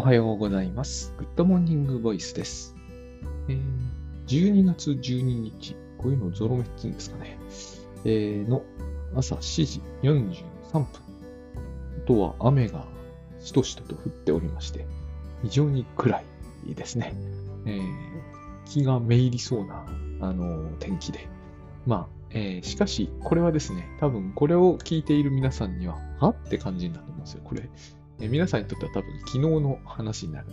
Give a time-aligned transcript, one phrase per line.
[0.00, 1.12] おはようございます。
[1.18, 2.74] Good Morning Voice です。
[3.48, 3.60] えー
[4.28, 7.38] 12月12日、こういうのゾロ目って言うんですかね。
[8.06, 8.62] えーの
[9.14, 10.84] 朝7時43分。
[10.84, 10.86] あ
[12.06, 12.86] とは雨が
[13.40, 14.86] しとしとと降っておりまして、
[15.42, 16.22] 非常に暗
[16.66, 17.12] いですね。
[17.66, 17.82] えー
[18.64, 19.84] 気がめいりそうな、
[20.22, 21.28] あの天気で。
[21.84, 27.42] まあ、えーしかし、これはですね、多分これを聞いている皆さんには、はって感じになると思うんですよ。
[27.44, 27.68] これ、
[28.20, 30.46] え皆さんにとっては多分昨日の話になる。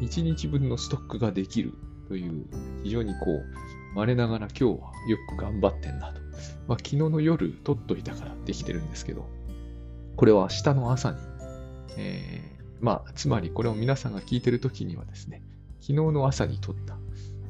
[0.00, 1.74] 1日分のストックができる
[2.08, 2.46] という、
[2.82, 4.70] 非常にこう、我ながら今日は
[5.08, 6.20] よく頑張ってんなと。
[6.66, 9.26] まあ、昨日の夜取っといたからできてるんですけど、
[10.16, 11.18] これは明日の朝に、
[11.96, 15.42] えーまあ、つまりこれを皆さんが聞いてる時にはですね、
[15.80, 16.96] 昨日の朝に撮った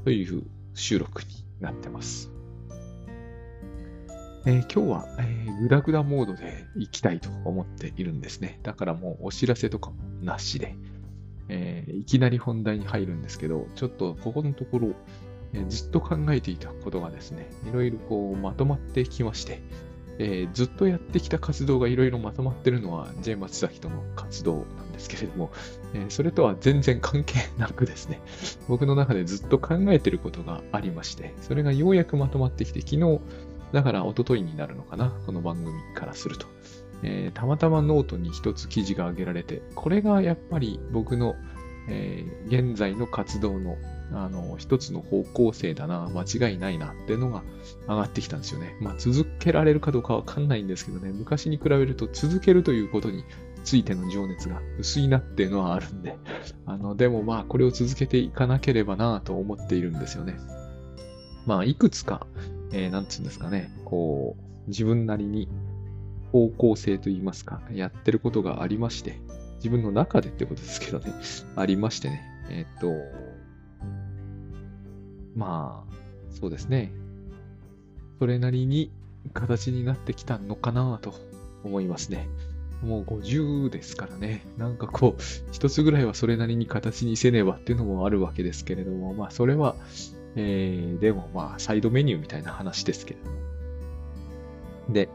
[0.05, 1.29] という収録に
[1.61, 2.38] なってます。
[4.47, 8.61] えー今日は、えーグダグダモードで行きたいと思っているんですね。
[8.63, 10.77] だからもうお知らせとかもなしで、
[11.49, 14.95] えーいきなり本題に入るんですけど、ちょっとここのところ、
[15.53, 19.61] えーずっと考えていたことがですね、いろいろこうまとまってきまして、
[20.19, 25.51] えーずっとやってきた活動がいろいろまとまってるのは J 松崎との活動なんですけれども、
[25.95, 28.21] えーそれとは全然関係なくですね、
[28.69, 33.21] 僕の中でずっと考えてることがありまして、それがようやくまとまってきて、昨日、
[33.73, 36.47] だから一昨日になるのかな、この番組からすると。
[37.03, 41.37] えーたまたまノートに一つ記事が挙げられて、これがやっぱり僕の、
[41.89, 43.77] えー現在の活動の
[44.11, 47.43] あの一つの方向性だな、間違いないなっていうのが
[47.87, 48.75] 上がってきたんですよね。
[48.81, 53.25] まあ続けられるかどうかわかんないんですけどね、昔に比べると続けるということに
[53.65, 56.17] ついての情熱が薄いなっていうのはあるんで、
[56.65, 60.39] あの、でもまあこれを続けていかなければなと思っているんですよね。
[61.45, 62.27] まあいくつか、
[62.73, 65.49] えーなんつうんですかね、こう、自分なりに
[66.33, 69.19] 方向性といいますか、やってることがありまして、
[69.57, 71.13] 自分の中でってことですけどね、
[71.57, 72.93] ありましてね、えーっと、
[75.35, 75.95] まあ、
[76.31, 76.93] そうですね、
[78.19, 78.91] それなりに
[79.33, 81.15] 形になってきたのかなと
[81.65, 82.29] 思いますね。
[82.83, 89.75] もう50ですからね、なんかこう、一つぐらいはそれなりに形にせねばっていうのもあるわけですけれども、まあそれは、
[90.41, 93.21] えーでもまあサイドメニューみたいな話ですけど。
[94.93, 95.09] で、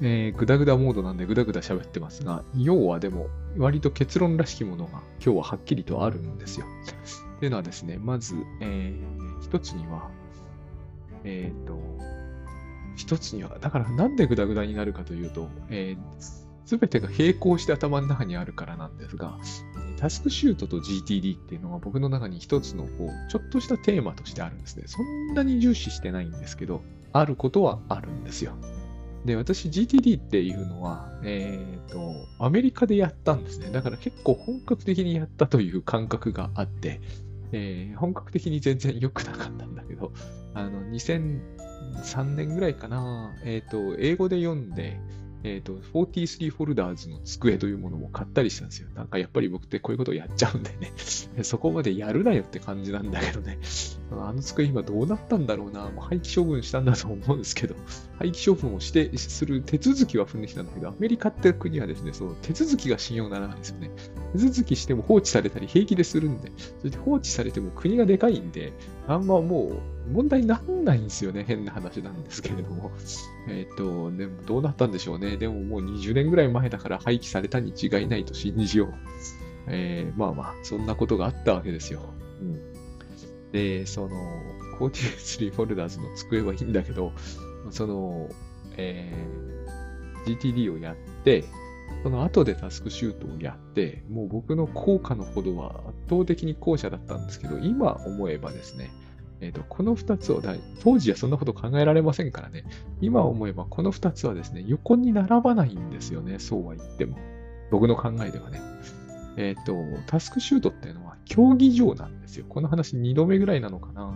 [0.00, 3.26] えー、グダグダモードなんでグダグダ喋ってますが、要はでも
[3.58, 6.66] 割と結論らしきものが今日ははっきりとあるんですよ。
[7.40, 10.10] というのはですね、まず、えー一つには、
[11.24, 11.76] えっ、と、
[12.94, 19.38] 一つには、だからなんでグダグダになるかというと、えすべてが並行して頭の中にあるからなんですが、
[19.98, 24.84] タスクシュートと GTD っていうのが僕の中に一つのこうちょっとしたテーマとしてあるんですね。
[24.86, 26.82] そんなに重視してないんですけど、
[27.12, 28.54] あることはあるんですよ。
[29.24, 33.70] で、私 GTD っていうのは、えっ、と、アメリカでやったんですね。
[33.70, 37.00] だから結構本格的にやったという感覚があって、
[37.52, 40.12] えー本格的に全然良くなかったんだけど、
[40.54, 44.98] あの、2003年ぐらいかな、えっ、と、英語で読んで、
[45.42, 48.88] えっ、と、43フォルダーズの机というものも買ったりしたんですよ。
[48.94, 50.92] なんかやっぱり僕ってこういうことをやっちゃうんでね。
[51.42, 53.58] そこまでやるなよって感じなんだけどね。
[54.12, 55.88] あの机今どうなったんだろうな。
[55.90, 57.74] もう廃棄処分したんだと思うんですけど、
[58.18, 63.90] 廃棄処分をして、する手続きは踏んできたんだけど、アメリカって国はですね、その手続きが信用ならないんですよね。
[64.32, 68.72] 手続きしても放置されたり平気でするんで、それで放置されても国がでかいんで、
[69.06, 71.44] あんまもう問題になんないんですよね。
[71.46, 72.90] 変な話なんですけれども。
[73.48, 75.36] えっ、と、でもどうなったんでしょうね。
[75.36, 78.94] でももう20年ぐらい前だから廃棄されたに違いないと信じよう。
[79.66, 82.00] えーまあまあ、そんなことがあったわけですよ。
[82.40, 82.60] うん。
[83.52, 84.16] で、その、
[84.80, 87.12] 43フォルダーズの机はいいんだけど、
[87.70, 88.28] その、
[88.76, 89.50] えー
[90.26, 91.44] GTD をやって、
[92.02, 98.90] その後でタスクシュートをやって、もう僕の効果のほどは圧倒的に後者だったんですけど、今思えばですね、
[99.40, 102.64] えっ、と、この2つをだ、当時はそんなこと考えられませんからね、
[103.00, 107.16] 今思えばこの2つはですね、横に並ばないんですよね、そうは言っても。
[107.70, 108.60] 僕の考えではね。
[109.36, 109.74] えっ、と、
[110.06, 112.44] タスクシュートっていうのは競技場なんですよ。
[112.48, 114.12] この話2度目ぐらいなのかな。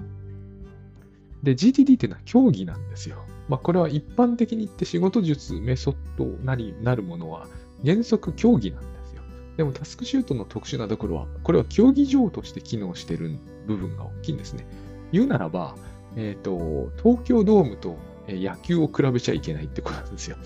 [1.42, 3.24] で、GTD っていうのは競技なんですよ。
[3.48, 7.46] まあ、これは一般的に言って仕事術、メソッドなりなるものは
[7.84, 9.22] 原則競技なんですよ。
[9.56, 14.66] でもタスクシュートの特殊なところは、これは競技場として機能してる部分が大きいんですね。
[15.14, 15.76] 言うならば、
[16.16, 17.96] えっ、と、東京ドームと
[18.28, 20.36] 野球を比べちゃいけないってことなんですよ。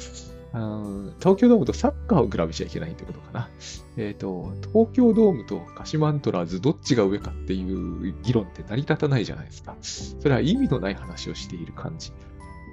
[0.52, 3.48] あー東京ドームとサッカーを比べちゃいけないってことかな。
[3.96, 9.74] えっ、と、東京ドームと鹿島アントラーズどっちが上かっていう議論って成り立たないじゃないですか。
[9.80, 12.12] それは意味のない話をしている感じ。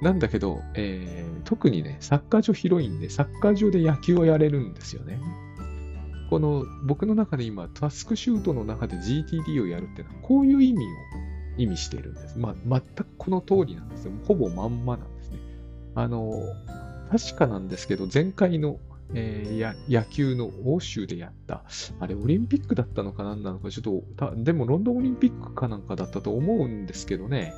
[0.01, 5.21] なんだけど、えー特にね、サッカー場広いんで、サッカー場で野球をやれるんですよね。
[6.29, 10.87] この僕の中で今、タスクシュートの中で GTD をやるっていうのは、こういう意味を
[11.57, 12.37] 意味しているんです。
[12.37, 14.11] まあ、全くこの通りなんですよ。
[14.25, 15.39] ほぼまんまなんですね。
[15.95, 16.41] あの、
[17.11, 18.79] 確かなんですけど、前回の、
[19.13, 21.63] えー、や野球の欧州でやった、
[21.99, 27.53] あれ、オリンピックだったのかなんなのか、ちょっと、でもロンドンオリンピックかなんかだったと思うんですけどね、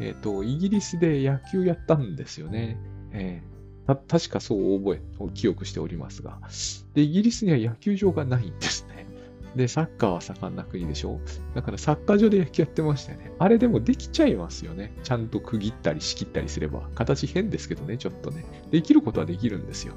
[0.00, 2.78] えっ、ー、と、イギリスで野球やったんですよね。
[3.12, 3.58] えー
[3.96, 6.38] 確かそう覚え、記憶しておりますが。
[6.92, 8.97] で、イギリスには野球場がないんですね。
[9.56, 11.20] で、サッカーは盛んな国でしょう
[11.54, 13.32] だからサッカー場で野球やってましたよね。
[13.38, 14.92] あれでもできちゃいますよね。
[15.02, 16.88] ちゃんと区切ったり仕切ったりすれば。
[16.94, 18.44] 形変ですけどね、ちょっとね。
[18.70, 19.94] できることはできるんですよ。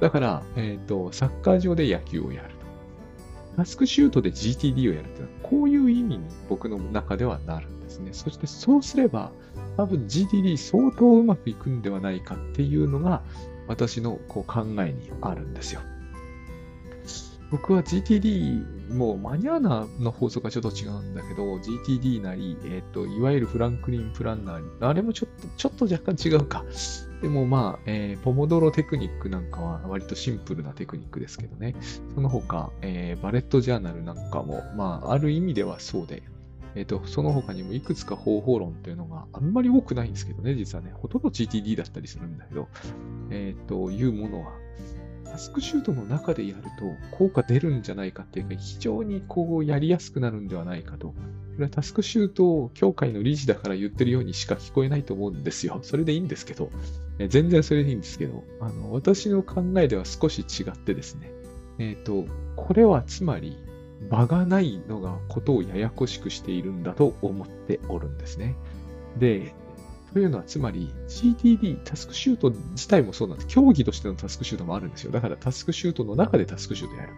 [0.00, 2.60] だから、えっ、ー、と、サッカー場で野球をやると。
[3.56, 8.10] タスクシュートで GTD をやるというのは、こういう意味に僕の中ではなるんですね。
[8.12, 9.32] そしてそうすれば、
[9.76, 13.22] 多分 GTD 相当うまくいくんではないかっていうのが
[13.66, 15.80] 私のこう考えにあるんですよ。
[17.50, 26.64] 僕は GTD もうマニュアナの法則はちょっと違うんだけど、GTD なり、えっ、ー、と、いわゆるフランクリンプランナーに、あれもちょっと、ちょっと若干違うか。
[27.22, 31.74] でもまあ、えー、ポモドロテクニックなんかは割とシンプルなテクニックですけどね。
[32.14, 36.22] その他、えー、バレットジャーナルなんかも、まあ、ある意味ではそうで、
[36.74, 42.68] えっ、ー、と、その他にもいくつか方法論っていうのがあんまり多くないんですけどね、実はね、ほとんど GTD だったりするんだけど、
[43.30, 44.52] えっ、ー、と、いうものは、
[45.30, 51.08] タスクシュートの中でやると効果出るんじゃないかっていうか、非常にこうやりやすくなるんではないかと。
[51.08, 51.14] こ
[51.58, 55.78] れはタスクシュート協会の理事だから言ってるようにしか聞こえないと思うんですよ。
[55.82, 56.70] それでいいんですけど、
[57.18, 61.30] え全然それでいいんですけど、あの私の考えでは少し違ってですね、
[61.78, 63.56] えっ、ー、と、これはつまり、
[64.10, 68.56] 場がないのがことをややこしくしているんだと思っておるんですね。
[69.18, 69.54] で、
[70.12, 73.48] というのはつまり GTD、タスクシュート自体もそうなんです。
[73.48, 75.12] 競技としてのタスクシュートもあるんですよ。
[75.12, 77.12] だからタスクシュートの中でタスクシュートやる。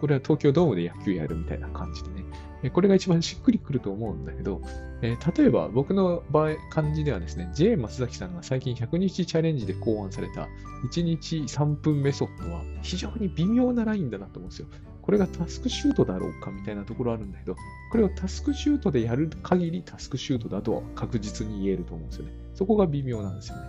[0.00, 2.24] これは東京ドームで野球やるみたいな感じでね。
[2.70, 4.60] これが一番しっくりくると思うんだけど、
[5.02, 10.48] えー、例えば僕の場合、感じではですね、J 松崎さんが最近100日チャレンジで考案された
[10.90, 14.68] 1日3分メソッドは非常に微妙なラインだなと思うんですよ。
[15.02, 17.56] これがタスクシュートだろうかみたいなところあるんだけど、
[17.90, 22.32] これをタスクシュートでやる限りタスクシュートだとは確実に言えると思うんですよね。
[22.54, 23.62] そこが微妙なんですよね。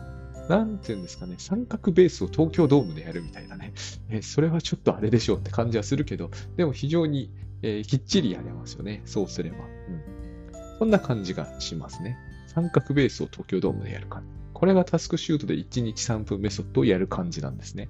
[0.50, 3.74] なんていうんですかね、三角ベースを東京ドームでやるみたいなね。
[4.10, 7.32] えそれはちょっとあれでしょうって感じはするけど、でも非常に、
[7.62, 9.04] えー、きっちりやれますよね。
[9.06, 9.58] そうすれば。
[9.58, 10.80] うん。
[10.80, 12.18] そんな感じがしますね。
[12.48, 14.40] 三角ベースを東京ドームでやる感じ。
[14.54, 17.88] これがタスクシュートで1日3分メソッドをやる感じなんですね。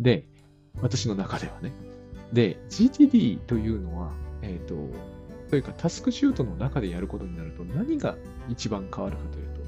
[0.00, 0.26] で、
[0.80, 1.72] 私の中ではね。
[2.32, 4.74] で、GTD というのは、えっ、ー、と、
[5.52, 8.16] というかタスクシュートの中でやることになると何が
[8.48, 9.60] 一番変わるかというと、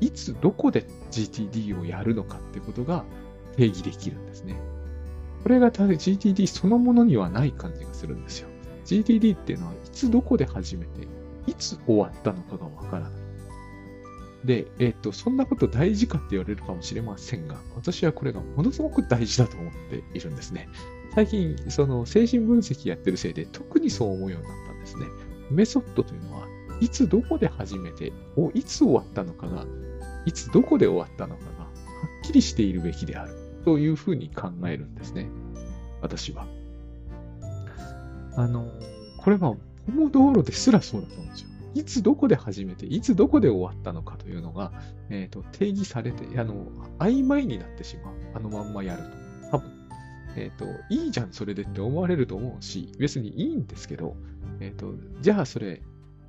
[0.00, 3.04] いつどこで GTD をやるのかってことが
[3.56, 4.60] 定義できるんですね。
[5.44, 8.48] これが GTD そのものにはない感じがするんですよ。
[8.84, 11.06] GTD っていうのはいつどこで始めて、
[11.46, 13.12] いつ終わったのかがわからない。
[14.44, 20.68] で、えっ、ー、と、そんなこと大事かって言われるかもしれませんが、私はこれがものすごく大事だと思っているんですね。
[21.14, 25.06] 最近、その精神分析やってるせいで特にそう思うようになったんですね。
[25.50, 26.46] メソッドというのは、
[26.80, 29.66] いつどこで始めて、をいつ終わったのかが、
[30.26, 31.70] いつどこで終わったのかが、は
[32.22, 33.34] っきりしているべきである
[33.64, 35.28] というふうに考えるんですね。
[36.00, 36.46] 私は。
[38.36, 38.70] あの、
[39.18, 41.48] これは、ポモ道路ですらそうだと思うんですよ。
[41.74, 44.72] いつどこで始めて、いつどこで終わったのかというのが、
[45.10, 46.66] えーと、定義されて、あの、
[46.98, 48.14] 曖昧になってしまう。
[48.34, 49.02] あのまんまやる
[49.50, 49.58] と。
[49.58, 49.70] 多分、
[50.36, 54.16] えっ、ー、と、いいじゃん、それでって思われると思うし、別にいいんですけど、
[54.60, 55.82] えっ、ー、と、じゃあそれ、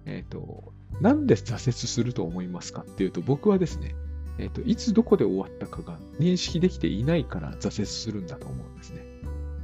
[0.05, 3.95] えっ、ー、と、なんで挫折すると思いますかっていうと、僕はですね、
[4.37, 9.09] えっ、と、いつどこで終わったかが認識できていないから挫折するんだと思うんですね。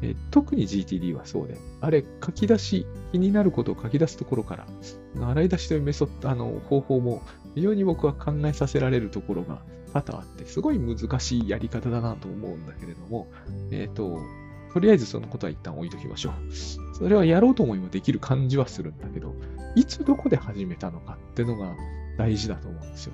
[0.02, 4.68] え特に GTD はそうで、あれ、書き出し、気になることを書き出すところから、
[5.30, 7.22] 洗い出しというメソッド、あの、方法も
[7.56, 9.62] 非常に僕は考えさせられるところが
[9.94, 13.28] 多々あって、すごい難しいやり方だなと思うんだけれども、
[13.72, 14.20] えっ、ー、と、
[14.74, 16.34] とりあえずそのことは一旦置いときましょう。
[16.98, 19.36] それはやろうと思えばできる感じはするんだけど、
[19.76, 21.76] いつどこで始めたのかっていうのが
[22.18, 23.14] 大事だと思うんですよ。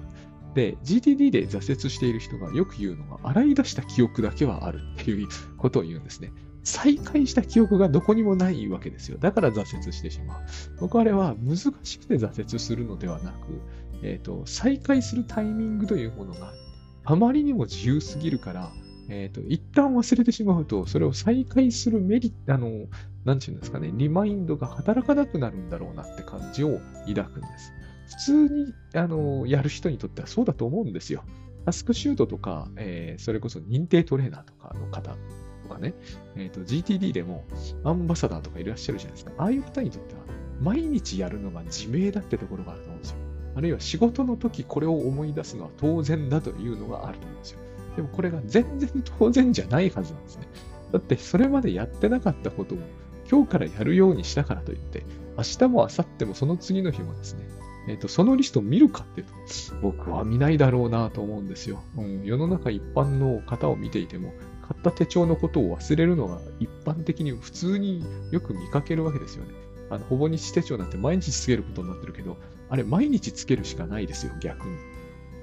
[0.53, 6.31] で、GTD で挫折している人がよく言うのが、洗い出した記憶だけはあるっていうことを言うんですね。
[6.63, 9.17] 再開した記憶がどこにもないわけですよ。
[9.17, 10.41] だから挫折してしまう。
[10.79, 13.61] 僕あれは難しくて挫折するのではなく、
[14.03, 16.53] えっ、ー、と、再開するタイミングというものが
[17.03, 18.71] あまりにも自由すぎるから、
[19.09, 22.87] えっ、ー、と、一旦忘れてしまうと、それを再開するメリット、あの、
[23.25, 27.73] なんていうんですかね、リマインドが働かなくなるんだろうなって感じを抱くんです。
[28.07, 28.15] 普
[28.47, 31.23] 通に、あの、やる人にとってはそうだと思うんですよ。
[31.65, 35.15] タスクシュートとか、えー、それこそ認定トレーナーとかの方
[35.63, 35.93] とかね、
[36.35, 37.45] えっ、と、GTD でも
[37.83, 39.31] アンバサダーとかいらっしゃるじゃないですか。
[39.37, 40.21] ああいう方にとっては、
[40.59, 43.17] 毎日やるのが自明だってところがあると思うんですよ。
[43.55, 47.59] あるいは仕事の時これを思い出すのは当然だというのがあると思うんですよ。
[47.95, 50.47] でもこれが全然当然じゃないはずなんですね。
[50.91, 52.77] だってそれまでやってなかったことを
[53.29, 55.05] 今日からやるようにしたからといって、
[55.37, 57.47] 明日も明後日もその次の日もですね、
[57.87, 59.33] えっ、ー、と、そのリストを見るかっていうと、
[59.81, 61.81] 僕は見ないだろうなと思うんですよ。
[61.97, 69.53] うん、世の中一般の方を見ていても、買った手帳のことを忘れるのが一般的に普通によく見かけるわけですよね。
[69.89, 72.37] あの、ほぼ日手帳なんて毎日つけることになってるけど、
[72.69, 74.75] あれ毎日つけるしかないですよ、逆に。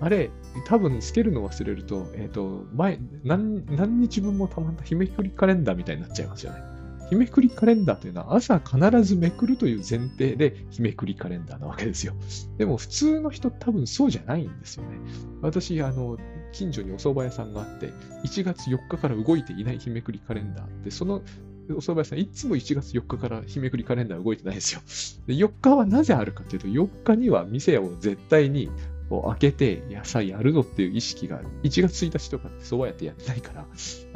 [0.00, 0.30] あれ、
[0.66, 6.60] 多分つけるの忘れると、えっ、ー、と、前、何、何日分もたまった日めくりカレンダーみたいになっちゃいますよね。
[7.08, 12.12] 日めくりカレンダーというのは朝必ずめくるという前提で日めくりカレンダーなわけですよ。
[12.58, 14.98] でも普通の人多分そうじゃないんですよね。
[15.40, 16.18] 私、あの、
[16.52, 17.92] 近所にお蕎麦屋さんがあって、
[18.24, 21.22] 1月4日から動いていない日めくりカレンダーって、その
[21.70, 24.80] お蕎麦屋さんいつも1月4日から日めくりカレンダー動いてないですよ。
[25.26, 28.70] で4日はなぜあるかというと、4日には店を絶対に
[29.08, 33.66] こう開けて野菜やるぞっていう意識が1月1日とかって蕎麦屋ってやってないから、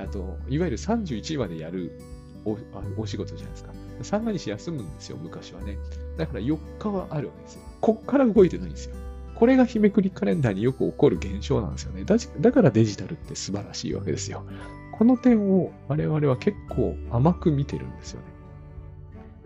[0.04, 1.98] あと、いわゆる31までやる
[2.44, 2.58] お
[2.98, 3.72] お仕事じゃないですか。
[4.02, 5.78] 三が日休むんですよ、昔はね。
[6.16, 7.62] だから4日はあるわけですよ。
[7.80, 8.96] こっから動いてないんですよ。
[9.34, 12.04] これが日めくりカレンダーによく起こる現象なんですよね。
[12.04, 14.44] だだからデジタルって素晴らしいわけですよ。
[14.92, 18.26] この点を我々は結構甘く見てるんですよね。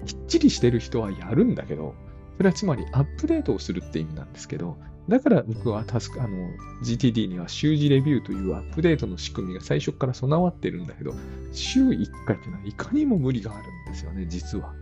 [0.05, 1.95] きっちりしてる人はやるんだけど、
[2.37, 4.76] それはつまりアップデートをするって意味なんですけど、
[5.09, 6.51] だから僕はタスク、あの、
[6.83, 11.15] GTD には週次レビューというアップデートの仕組みが最初から備わってるんだけど、
[11.53, 14.75] 週1回っていうのはいかにも無理があるんですよね、実は。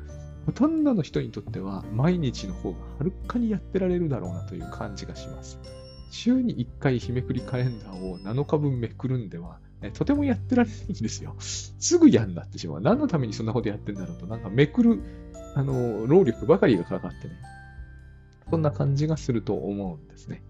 [0.47, 5.59] ほとんどの人にとっては毎日の方がはるかにやってられるだろうなという感じがします。
[6.11, 9.59] 週に1回日めくりカレンダーを7日分めくるんでは、
[9.93, 11.35] とてもやってられないんですよ。
[11.39, 12.81] すぐやんなってしまう。
[12.81, 15.01] 何のためにそんなことやってんだろうと、なんかめくる、
[15.55, 17.35] あの、労力ばかりがかかってね、
[18.51, 20.43] そんな感じがすると思うんですね。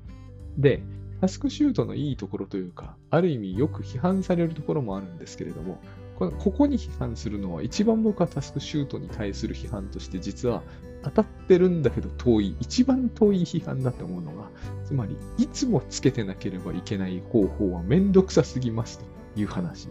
[0.59, 0.83] で、
[1.21, 5.79] タスクシュートのいいところというか、ある意味よく批判されるところもあるんですけれども、
[6.19, 10.63] ここに批判するのは一番僕はタスクシュートに対する批判として実は
[11.03, 14.49] 当たってるんだけど遠い、一番遠い批判だと思うのが、
[14.85, 19.05] つまりいつもつけてなければいけない方法はめんどくさすぎますと
[19.41, 19.89] いう話。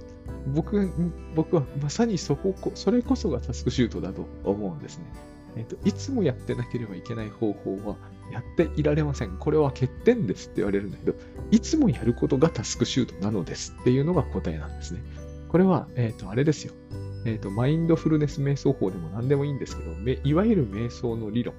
[0.54, 0.90] 僕
[1.36, 5.06] 僕はまさにそこ、それこそがタスクシュートだと思うんですね。
[5.56, 7.96] えっと、いつもやってなければいけない方法は
[8.32, 9.38] やっていられません。
[9.38, 11.16] これは欠点ですって言われるんだけど、
[11.52, 15.02] いつもやることがタスクシュートなのですっていうのが答えなんですね。
[15.50, 16.74] これは、えっ、ー、と、あれですよ。
[17.26, 19.92] えっ、ー、と、マインドフルネス瞑想法でも何でもいいんですけど、
[20.24, 21.54] いわゆる瞑想の理論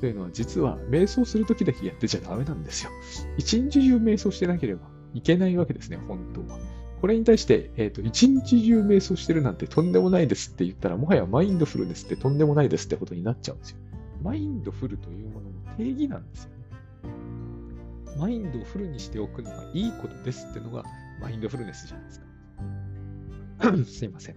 [0.00, 2.90] というのは実は瞑想するときだけやってちゃダメなんですよ。
[3.36, 6.58] 一日中瞑想してなければいけないわけですね、本当は。
[7.06, 13.76] これに対して、えっ、ー、と、一日中瞑想してるなんてとんでもないですって言ったら、もはやマインドフルネスってとんでもないですってことになっちゃうんですよ。
[14.24, 16.56] マインドフルというものの定義なんですよね。
[18.18, 20.82] マインドをフルにしておくのがいいことですってのが
[21.20, 22.26] マインドフルネスじゃないですか。
[23.86, 24.36] すいません。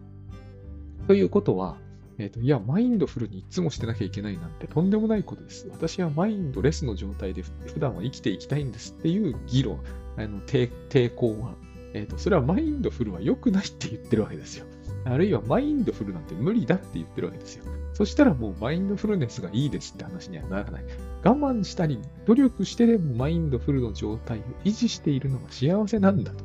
[1.07, 1.79] ということは、
[2.19, 5.67] えっ、ー、と、いや、マインドフルにいつもしてなきゃいけないなんてとんでもないことです。
[5.71, 9.79] 私はマインドレスの状態で普段は生きていきたいんですっていう議論、
[10.17, 10.69] あの抵
[11.15, 11.55] 抗は、
[11.93, 14.65] えっ、ー、と、それはマインドフルは良くないって言ってるわけですよ。
[15.05, 17.63] あるいはマインドフルなんて無理だって言ってるわけですよ。
[17.93, 20.83] そしたらもうマインドフルネスがいいですって話にはならない。
[21.23, 26.43] 我慢したり、努力してでもマインドフルの状態を維持しているのが幸せなんだと。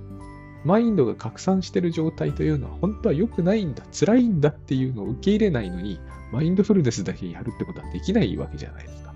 [0.64, 6.00] マインドが拡散している状態というのは本当は良くないんだ、辛いんだっていうのを受け入れないのに、
[6.32, 9.14] マインドフルネスだけやるってことはできないわけじゃないですか。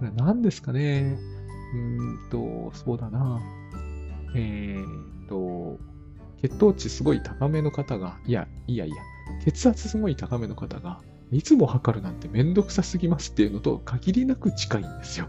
[0.00, 1.16] これ何ですかね
[1.74, 3.40] うーんと、そうだな。
[4.34, 5.78] えー、と、
[6.40, 8.96] 血糖値すごい高めの方が、いや、いやいや、
[9.44, 15.28] 血圧すごい高めの方が、いつも測るなんてめんどくさすぎますっていうのと限りなく近いんですよ。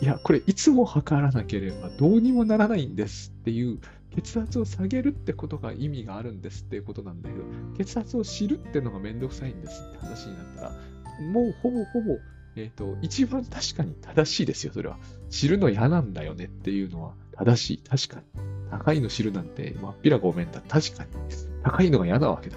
[0.00, 3.78] いや、これいつも測らなければどうにもならないんですっていう
[4.14, 7.44] 血圧を下げるってことが意味があるんですっていうことなんだけど、
[7.76, 10.70] 血圧を知るってのがめんどくさいんですって話になったら、
[11.32, 12.16] もうほぼほぼ、
[12.56, 14.98] えっ、ー、と、一番確かに正しいですよ、それは。
[15.30, 17.78] 知るの嫌なんだよねっていうのは正しい。
[17.88, 18.48] 確かに。
[18.70, 20.60] 高いの知るなんて、まっぴらごめんだ。
[20.68, 21.10] 確かに。
[21.62, 22.56] 高いのが嫌なわけだ。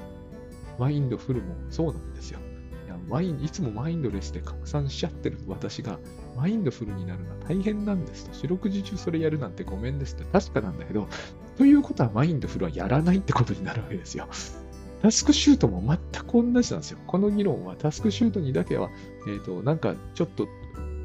[0.80, 2.40] マインドフルもそうなんですよ。
[2.86, 6.00] いやマインいつもマインドレスで拡散しちゃってる私が、
[6.36, 8.34] マインドフルになるのは大変なんですと。
[8.34, 11.08] 四六時中それやるなんてごめんですって確かなんだけど、
[11.58, 14.28] ということはマインドフルはやらないってことになるわけですよ。
[15.02, 15.82] タスクシュートも
[16.14, 17.00] 全く同じなんですよ。
[17.08, 18.90] この議論はタスクシュートにだけは、
[19.28, 20.48] えっ、ー、と、なんかちょっと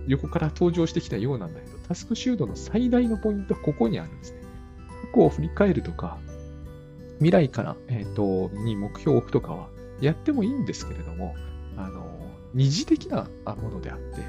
[0.06, 4.40] 横から登場してきたようなんだけど、タスクシュートの最大のポイントはここにあるんですね。
[5.12, 6.18] 過去を振り返るとか、
[7.18, 9.68] 未来から、えっ、ー、と、に目標を置くとかは
[10.00, 11.34] やってもいいんですけれども、
[11.76, 12.04] あの、
[12.54, 13.28] 二次的な
[13.62, 14.22] ものであって、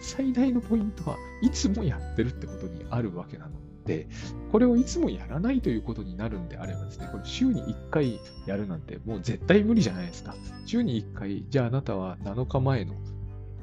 [0.00, 3.52] 最大のポイントはいつもやってるってことにあるわけなの
[3.84, 4.08] で、
[4.50, 10.34] これをいつもやらないということになるんであればですね、これ週に1回やるなんてもう絶対無理じゃないですか。
[10.64, 12.94] 週に1回、じゃああなたは7日前の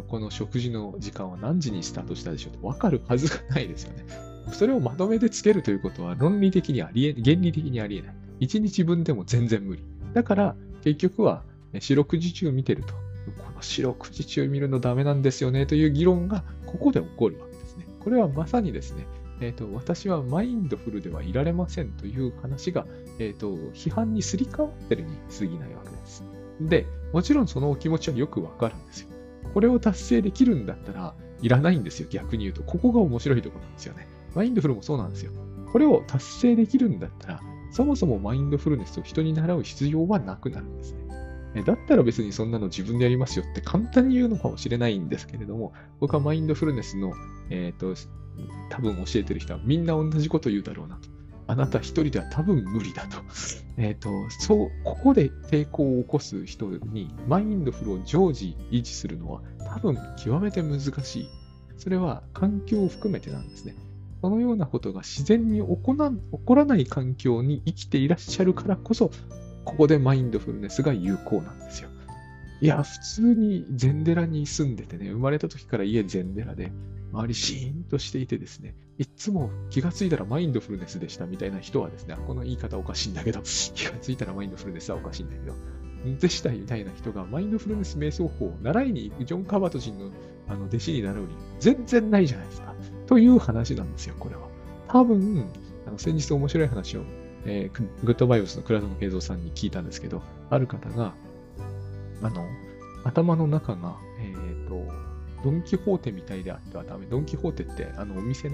[0.08, 4.06] この食事の時間は何時にスタートしたでしょうと分かるはずがないですよね。
[4.52, 8.16] それをまとめてつけるということは論理的にありえ、原理的にありえない。
[8.42, 9.84] 1日分でも全然無理。
[10.14, 11.44] だから結局は
[11.80, 12.94] 四六時中見てると。
[12.94, 17.86] この四六時中見るのダメなんですよねという議論がここで起こるわけですね。
[18.02, 19.08] これはまさにですね、
[19.40, 22.86] えーと、私はマインドフルではいられませんという話が、
[23.20, 26.24] えーと、批判にすり替わってるに過ぎないわけです。
[26.62, 29.13] で、もちろんそのお気持ちはよくわかるんですよ。
[29.54, 32.64] これを達成できるんだったらいらないんですよ、逆に言うと。
[32.64, 34.08] ここが面白いところなんですよね。
[34.36, 35.32] マインドフルもそうなんですよ。
[35.72, 37.42] これを達成できるんだったら、
[37.72, 41.64] そもそもマインドフルネスを人に習う必要はなくなるんですね。
[41.66, 47.14] だったら別にそんなの自分でやりますよって簡単に言うのかもしれないんですけれども、僕はマインドフルネスの、
[47.50, 48.00] えっ、ー、と、
[48.70, 51.10] 多分教えてる人はみんな同じこと言うだろうなと。
[51.48, 53.18] あなた一人では多分無理だと。
[53.78, 61.28] えっ、ー、と、そう、ここで抵抗を起こす人にマインドフルを常時維持するのは多分極めて難しい。
[61.78, 63.76] それは環境を含めてなんですね。
[64.22, 65.66] そのようなことが自然に起
[66.46, 69.12] こらない環境に生きていらっしゃるからこそ、
[69.66, 71.90] ここでマインドフルネスが有効なんですよ。
[72.62, 76.72] いや、普通に禅寺に住んでてね、生まれた時から家禅寺で、
[77.14, 85.54] 周りシーンとしていてですね、いつも気がついたらマインドフルネスでしたみたいな人はですね、この言い方おかしいんだけど、 気がついたらマインドフルネスはおかしいんだけど、
[86.20, 90.12] でしたみたいな人がマインドフルネス瞑想法を習いに行くジョン・カバト人の
[90.50, 92.76] あの弟子になるより全然ないじゃないですか。
[93.06, 94.50] という話なんですよ、これは。
[94.90, 95.46] 多分、
[95.88, 97.04] あの先日面白い話を、
[97.46, 101.14] えー、グッドバイオスの倉園慶三さんに聞いたんですけど、ある方が、
[102.22, 102.46] あの、
[103.04, 105.03] 頭の中が、えっ、ー、と、
[105.44, 107.06] ドン・キホーテみたいであってはダメ。
[107.06, 108.52] ドン・キホーテって、あの、お店、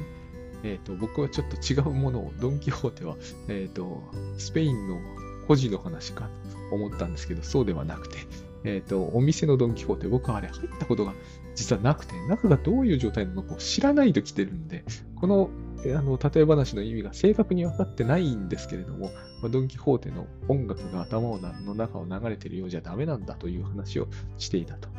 [0.64, 3.16] えっ、ー、と、僕はちょっと違うものを、ドン・キホーテは、
[3.48, 4.04] えっ、と、
[4.38, 5.00] スペインの
[5.48, 6.30] 孤児の話か
[6.70, 8.18] と思ったんですけど、そうではなくて、
[8.64, 11.14] えっ、と、お店のドン・キホーテ、僕はあれ入ったことが
[11.56, 14.84] 実はなくて、中がどういう状態なのかを知らないと来てるんで、
[15.16, 15.50] この
[15.82, 24.90] あの例え話の意味が正確に分かってないんですけれども、まあ、ドン・キホーテの音楽が頭の中を流れてるようじゃダメなんだという話をしていたと。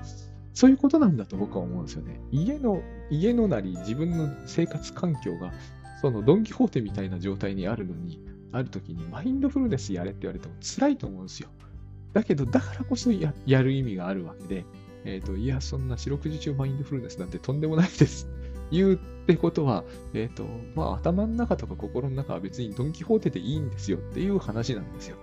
[0.54, 2.20] そういうことなんだと僕は思うんですよね。
[2.30, 5.52] 家の、家のなり自分の生活環境が、
[6.00, 8.20] そのドン・キホーテみたいな状態にあるのに、
[8.52, 11.48] ある時にマインドフルネスやれって言われても辛いと思うんですよ。
[12.12, 13.32] だけど、だからこそや
[13.62, 14.64] る意味があるわけで、
[15.04, 18.28] えっ、ー、と、いや、そんな四六時中マインドフルネスなんてとんでもないです。
[18.70, 19.84] 言うってことは、
[20.14, 25.16] えっ、ー、と、まあ、頭の中とか心の中は別にドンキホーテでいいんですよっていう話なんですよ。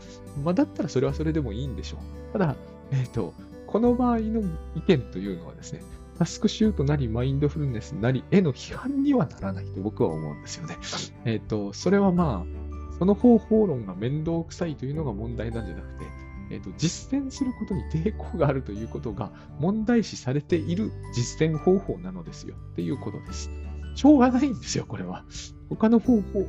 [0.44, 2.34] まあ、だったらそれはそれでもいいんでしょう。
[2.34, 2.56] ただ、
[2.92, 3.34] えっ、ー、と、
[3.78, 4.42] この場合の
[4.74, 5.84] 意見というのはですね、
[6.18, 10.78] タスクシュートなりマインドフルネスなりへの批判にはならないと僕は思うんですよね。
[11.26, 16.06] えっ、と、それはまあ、その方法論が面倒くさいというのが問題なんじゃなくて、
[16.50, 23.52] えーと、実践することに抵抗があるということが問題視されている実践方法なのですよっていうことです。
[23.94, 25.24] しょうがないんですよ、これは。
[25.70, 26.48] 他の方法、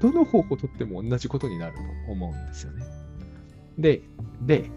[0.00, 1.74] どの方法をとっても同じことになる
[2.06, 2.86] と思うんですよね。
[3.76, 4.02] で、
[4.40, 4.70] で、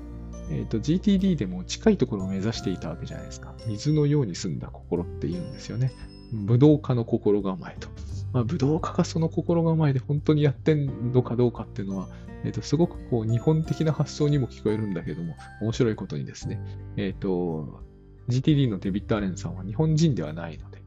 [0.52, 3.54] えーと、GTD でも近いところを目指していたわけじゃないですか。
[3.68, 5.92] 水のように澄んだ心って言うんですよね。
[6.32, 7.88] 武道家の心構えと。
[8.34, 12.10] まあ、武道家がその心構えで本当にやってんのかどうかっていうのは、
[12.44, 16.62] えっ、ー、と、すごくこう、日本的な発想にも聞こえるんだけども、面白いことにですね、
[16.98, 17.82] えっ、ー、と、
[18.30, 20.84] GTD のデビッド・アレンさんは日本人ではないので、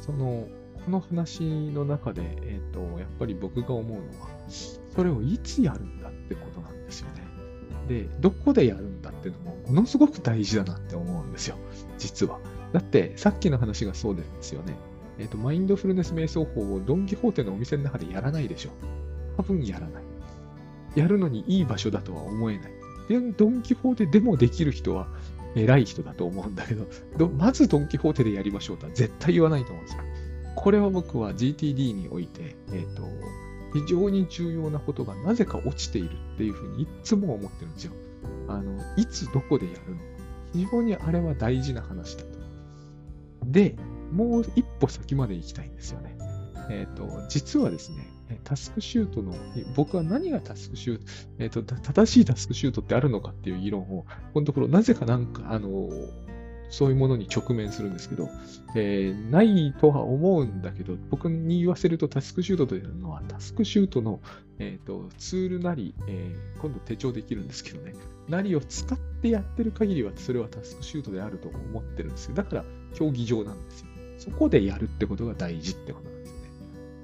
[0.00, 0.48] その、
[0.84, 7.25] この話の中で、えっ、ー、と、やっぱり僕が思うのは、それをいつやるんだってことなんですよね。
[7.88, 11.56] で、どこでやるんだっていうのも、ものすごく大事だなって思うんですよ。
[11.98, 12.38] 実は。
[12.72, 14.74] だって、さっきの話がそうですよね。
[15.18, 18.70] えっ、ー、と、マインドフルネス瞑想法をドン・キホーテのお店の中でやらないでしょ。
[19.36, 20.02] 多分やらない。
[20.94, 22.72] やるのにいい場所だとは思えない。
[23.08, 25.06] で、ドン・キホーテでもできる人は
[25.54, 30.02] 偉い人だと思うんだけど、まずドン・キホーテでやりましょうとは絶対言わないと思うんですよ。
[30.54, 33.02] これは僕は GTD において、えっ、ー、と、
[33.72, 37.92] 非常に重要なことがなぜか落ちているっていうふうにいつも思ってるんですよ。
[38.48, 40.00] あの、いつどこでやるの。
[40.52, 42.28] 非常にあれは大事な話だと。
[43.46, 43.76] で、
[44.12, 46.16] もう一歩先まで行きたいんですよね。
[46.70, 48.08] えっ、ー、と、実はですね、
[48.44, 49.34] タスクシュートの、
[49.74, 51.04] 僕は何がタスクシュート、
[51.38, 55.90] えっ、ー、と、正しいタスクシュートってあるのかっていう議論を、このところ、なぜかなんか、あの、
[56.70, 58.28] そういうものに直面するんですけど、
[58.74, 64.20] えー、ないとは思うんだけど、僕に言わせるとタスクシュートというのは、タスクシュートの、
[64.58, 67.94] えーと、ツールなり、えー、今度手帳できるんですけどね、
[68.28, 72.34] なりを使ってやってる限りは、それはタスクシュートであると思ってるんですよ。
[72.34, 73.86] だから、競技場なんですよ。
[74.18, 76.42] そこでやるってことが大事ってことなんですよね。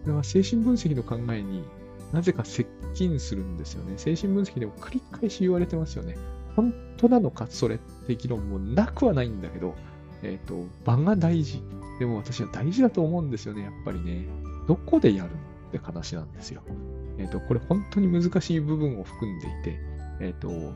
[0.07, 1.62] だから精神分析の考えに
[2.12, 3.94] なぜか接近するんですよね。
[3.96, 6.16] 精神分析でも繰り返し言われてますよね。
[6.57, 9.75] 本当なのか、それって議論もなくはないんだけど、
[10.23, 11.62] えっ、ー、と、場が大事。
[11.99, 14.27] でも私は大事だと思うんですよね、やっぱりね。
[14.67, 15.31] どこでやる
[15.69, 16.62] って話なんですよ。
[17.19, 19.81] えっ、ー、と、これ本当に難しい部分を含んでいて、
[20.21, 20.75] えっ、ー、と、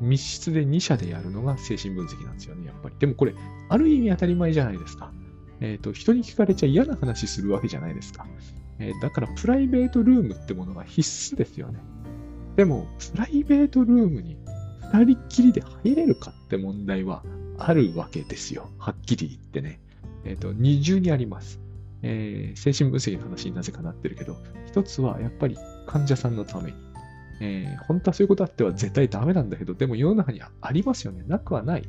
[0.00, 2.94] 密室で2社でやるのが精神分析なんですよね、やっぱり。
[2.98, 3.34] でもこれ、
[3.68, 5.12] ある意味当たり前じゃないですか。
[5.60, 8.26] えっ、と、人に聞かれちゃ嫌な話するわけじゃないですか。
[8.78, 11.00] えだから、プライベートルームってものが必
[11.34, 11.80] 須ですよね。
[12.56, 14.36] でも、プライベートルームに
[14.94, 17.24] 二人っきりで入れるかって問題は
[17.58, 18.70] あるわけですよ。
[18.78, 19.80] はっきり言ってね。
[20.24, 21.60] えっ、ー、と、二重にあります。
[22.02, 26.76] えー、精神分析の話になぜかなってるけど、一つはやっぱり患者さんのために。
[27.40, 31.24] えー、本当はそういうことあっては絶対ダメなんだけど、でも世の中にはありますよね。
[31.26, 31.82] なくはない。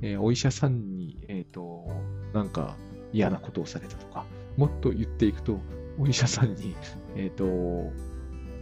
[0.00, 1.86] えー、お医者さんに、えっ、と、
[2.32, 2.76] なんか
[3.12, 4.24] 嫌なことをされたとか、
[4.56, 5.60] もっと言っていくと、
[5.98, 6.74] お医者さんに、
[7.16, 7.44] えっ、と、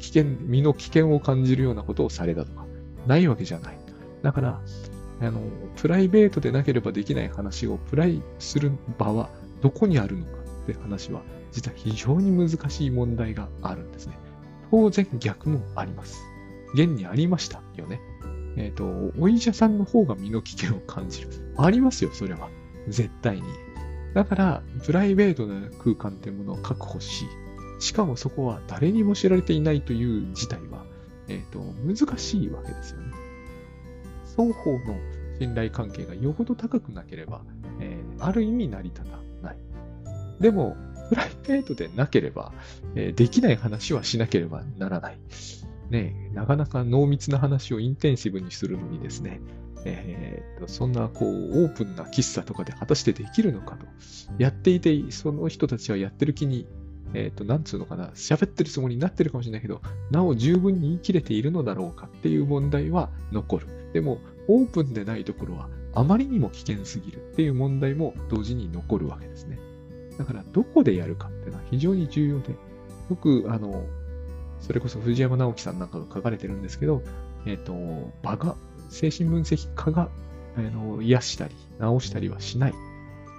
[0.00, 2.66] 危険、身の危険を感じるようなことをされたとか、
[3.06, 3.83] ないわけじゃない。
[4.24, 4.60] だから、
[5.20, 5.40] あの、
[5.76, 9.28] プライベートでなければできない話をプライする場は
[9.60, 10.30] どこにあるのか
[10.64, 14.18] って話は、実は非常に難しい問題があるんですね。
[14.70, 16.22] 当然逆もあります。
[16.72, 18.00] 現にありましたよね。
[18.56, 21.28] えっ、ー、と、お医者さんの方が身の危険を感じる。
[21.56, 22.48] ありますよ、それは。
[22.88, 23.42] 絶対に。
[24.14, 27.26] だから、プライベートな空間っていうものを確保し、
[27.78, 30.86] しかもそこは誰にも知られていないという事態は、
[31.28, 33.13] えっ、ー、と、難しいわけですよね。
[34.36, 34.96] 双方の
[35.38, 37.42] 信頼関係がよほど高くなければ、
[37.80, 39.56] えー、ある意味成り立たない。
[40.40, 40.76] でも、
[41.08, 42.52] プライベートでなければ、
[42.94, 45.18] えー、できない話はしなければならない。
[45.90, 49.40] ねなかなか濃密な話をインテンシブにするのにですね、
[49.84, 53.86] えーと、そんなこうオープンな喫茶とかで果たしてできるのかと。
[54.38, 56.66] やっていて、その人たちはやってる気に、
[57.12, 63.83] えっ、ー、と、なんつうのかな、喋ってるつもりになってるかもしれないけど、なお十分に言い切れているのだろうかっていう問題は残る。
[63.94, 69.58] でも、オープンでないところはあまりにも危険すぎるっていう問題も同時に残るわけですね。
[70.18, 73.86] だから、どこでやるかっていうのは非常に重要で、よく、あの、
[74.60, 77.02] それこそ藤山直樹さんなんかが書かれてるんですけど、
[77.46, 78.56] えっ、ー、と、場が、
[78.90, 80.08] 精神分析家が、
[80.56, 82.74] あの癒したり、治したりはしない。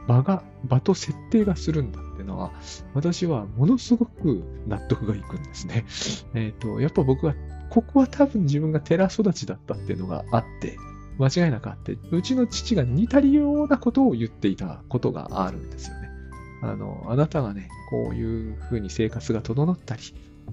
[0.08, 2.52] 場が、場と設定がするんだっていうのは、
[2.94, 5.86] 私はものすごく納得がいくんですね。
[6.34, 7.36] えっ、ー、と、やっぱ僕は
[7.69, 10.78] ここは多分自分が寺育ちだったっていうのがあって、
[11.17, 16.10] 間違いなくあって、うちの父が似たようなことを言っていたことがあるんですよね。
[16.62, 20.01] あの、あなたがね、こういうふうに生活が整ったり、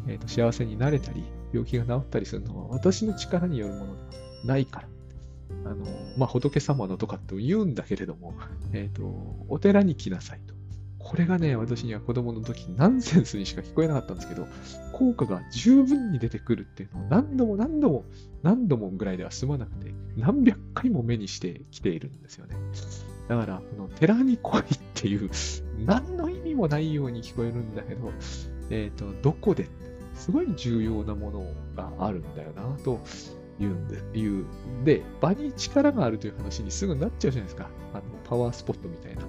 [0.07, 4.89] えーと、幸せになれたり、病気が治ったりするのは私の力によるものではないから。
[5.65, 5.85] あの、
[6.17, 8.35] まあ、仏様のとかって言うんだけれども、
[8.73, 9.03] えっ、ー、と、
[9.49, 10.55] お寺に来なさいと。
[11.03, 14.47] これがね、私には子供の時ナンセンスにしか聞こえなかったんですけど、
[14.93, 18.05] 効果が十分に出てくるっていうのを何度も何度も
[18.43, 22.57] 何度もぐらいでは済まなくて、何百回も目にしてきているんですよね。
[23.29, 25.31] だから、この寺に来いっていう、
[25.85, 28.13] 何の意味もないように聞こえるんだけど、
[28.71, 29.69] えっ、ー、と、どこで、
[30.15, 33.01] すごい重要なものがあるんだよなと
[33.59, 34.45] 言うんで、言う。
[34.85, 37.69] で、場に力があるという話にすぐなっちゃうじゃないですか。
[37.93, 39.23] あの、パワースポットみたいな。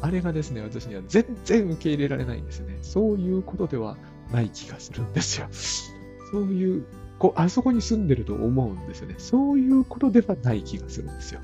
[0.00, 2.78] あれがですね、私には全然受け入れられないんですよね。
[2.82, 3.96] そういうことでは
[4.32, 5.48] ない気がするんですよ。
[6.30, 6.84] そういう、
[7.18, 9.14] こう、あそこに住んでると思うんですよね。
[9.18, 11.40] そういうことではない気がするんですよ。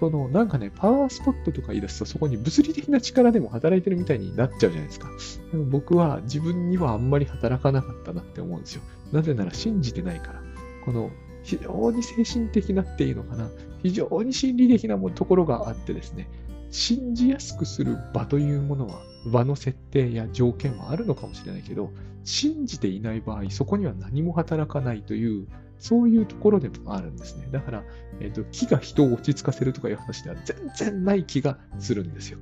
[0.00, 5.10] その、なんかね、パワースポットとか言い出すと、そこに物理的な力でも働いてるみたいになっちゃうじゃないですか。
[5.52, 8.82] でも僕は自分にはあんまり働かなかったなって思うんですよ。
[9.12, 10.42] なぜなら信じてないから。
[10.86, 11.10] この
[11.42, 13.50] 非常に精神的なっていうのかな、
[13.82, 16.28] 非常に心理的なところがあってですね、
[16.70, 21.90] 信じやすくする場というものは、場の設定や条件はあるのかもしれないけど、
[22.24, 25.46] 信じていない場合、そこには何も働かないという、
[25.78, 27.48] そういうところでもあるんですね。
[27.50, 27.84] だから、
[28.20, 32.38] えっ、ー、と、木が人を落ち着かせるとかいう話では全然ない気がするんですよ。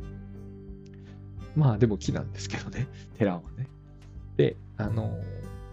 [1.56, 3.68] まあでも木なんですけどね、寺はね。
[4.37, 5.18] で、あの、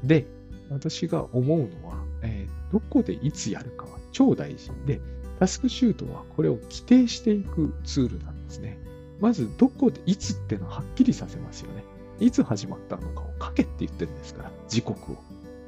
[0.03, 0.27] で、
[0.69, 5.01] 私が思うのは、えー、どこでいつやるかは超大事で、
[5.39, 8.77] タスクシュートはこれを規定していくツールなんですね。
[9.19, 11.83] まず、どこで、いつってのをはっきりさせますよね。
[12.19, 15.17] いつ始まったのかを書けって言ってるんですから、時刻を。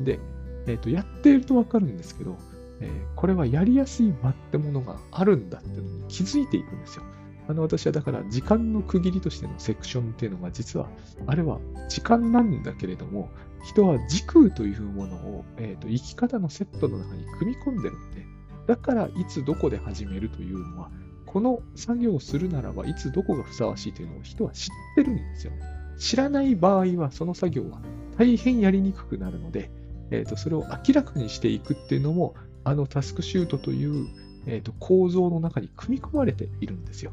[0.01, 0.19] で、
[0.67, 2.37] え、ー、と、やっているとわかるんですけど、
[2.79, 7.03] えー、これはやりやすい場ってものがあるんだっていうのに気づいていくんですよ。
[7.49, 10.89] あの私はだから時間の区切りとしてのセクションっていうのが実は、
[11.25, 13.29] あれは時間なんだけれども、
[13.63, 18.25] 人は時空というものを、えーと、生き方のセットの中に組み込んでるんで、
[18.67, 20.89] だからいつどこで始めるというのは、
[21.25, 25.53] この作業をするならばいつどこがふさわしいというのを人は知ってるんですよ。
[25.97, 27.81] 知らない場合はその作業は
[28.17, 29.69] 大変やりにくくなるので、
[30.11, 34.07] えーと、それを明らかにしていくっていうのも、あのタスクシュートという、
[34.45, 37.11] えーと構造の中に組み込まれているんですよ。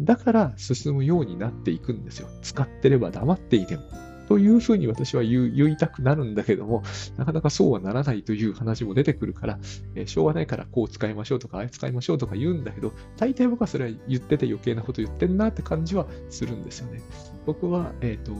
[0.00, 2.28] だから進むようになっていくんですよ。
[2.42, 3.82] 使ってれば黙っていても。
[4.28, 6.82] というふうに私は言いたくなるんだけども、
[7.16, 9.58] なかなかそうはならないという話も出てくるから、
[9.94, 17.00] えー、しょうがないからこう使いましょうとか、あれ使いましょうとか言うんだけど、大体僕はそれは言ってて余計なこと言ってんなって感じはするんですよね。
[17.46, 18.32] 僕は、えっ、ー、と、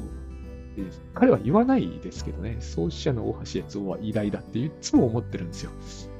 [0.76, 5.70] えー、彼は言わないですけどね、創始者の大橋悦夫は偉大だっていつも思ってるんですよ。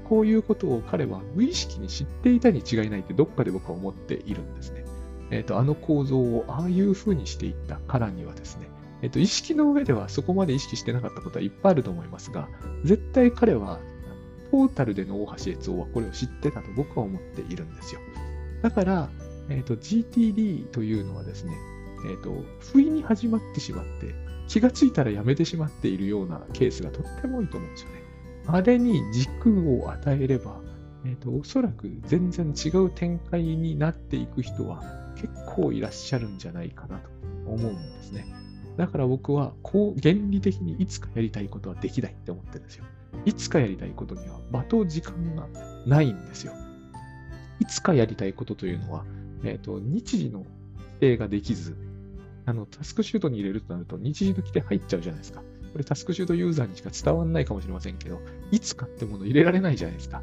[0.09, 4.87] こういうことを彼は無意識に知っていたに違いないってどっかで僕は思っているんですね。
[5.31, 8.68] えっ、ー、と、あの構造をああいう風にしていったからにはですね、
[9.03, 12.49] えっ、と、意識の上ではそこまで意識してなかったことはいっぱいあると思いますが、
[12.85, 13.81] 絶対彼は、
[14.51, 18.01] トータルでの大橋悦夫はこれを知ってたと僕は思っているんですよ。
[18.63, 19.11] だから、
[19.51, 21.53] えっ、と、GTD というのはですね、
[22.11, 22.33] えっ、と、
[22.73, 24.15] 不意に始まってしまって、
[24.49, 28.03] 気がついたらやめてしまっているようなケースがとっても多いと思うんですよね。
[28.47, 30.61] あれに軸を与えれば、
[31.05, 34.83] えっ、と、おそらく全然違う展開になっていく人は
[35.17, 37.11] 結構いらっしゃるんじゃないかなと
[37.47, 38.27] 思うんですね。
[38.79, 42.85] だから僕は、こう、原理的にいつかやりたいことはできないって思ってるんですよ。
[43.25, 45.49] いつかやりたいことには場と時間が
[45.85, 46.53] ないんですよ。
[47.59, 49.05] いつかやりたいことというのは、
[49.43, 50.49] えっ、ー、と、日時の規
[51.01, 51.77] 定ができず、
[52.47, 55.43] あの、タスクシュートに入れるとなると、日時の規定入っちゃうじゃないですか。
[55.73, 60.23] これタスクシュートユーザーにしか伝わらないかもしれませんけど、いつかってもの入れられないじゃないですか。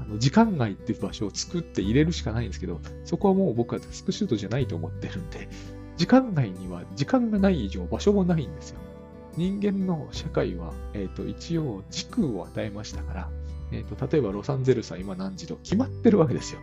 [0.00, 5.48] あの時間外っていう場所を作って入れるしかないんですけど、そこはもう僕はタスクシュートじゃないと思ってるんで、
[5.96, 8.80] 時間外には時間がない以上場所もないんですよ。
[9.36, 13.30] 人間の社会は、えーと、一応時空を与えましたから、
[13.72, 16.60] えーと、例えばロサンゼルスは今何時と決まってるわけですよ。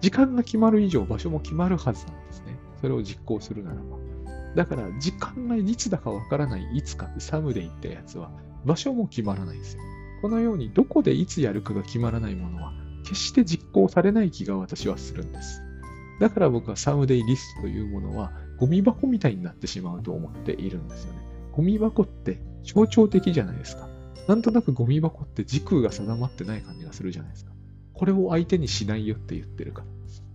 [0.00, 2.58] 時間が決まる以上場所も決まるはずなんですね。
[2.80, 3.82] それを実行するならば。
[4.56, 8.30] だから時間がいつだかわからないいつかってサムで言ったやつは
[8.64, 9.82] 場所も決まらないですよ。
[10.22, 12.72] このようにどこでいつやるかが決まらないものは
[13.04, 15.62] 決して実行されない気が私はするんです。
[16.20, 21.20] だから僕はサムデイリストというものはゴミ箱みたいになってしまうと思っているんですよね。
[21.52, 23.88] ゴミ箱って象徴的じゃないですか。
[24.28, 27.52] なんとなくゴミ箱って時空が定まってない感じがするじゃないですか。
[27.94, 29.86] これを相手にしないよって言ってるから。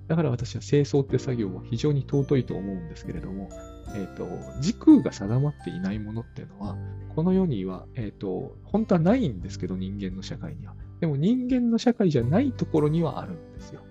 [0.08, 3.50] だから私は清掃って作業は非常に尊いと思うんですけれども、
[3.96, 4.28] え、ー、と、
[4.62, 6.78] 時空が定まっていないものっていうのは、
[7.16, 10.76] この世には、えっ、ー、と、本当はないんですけど、人間の社会には。
[11.00, 13.82] でも人間の社会じゃないところにはあるんですよ。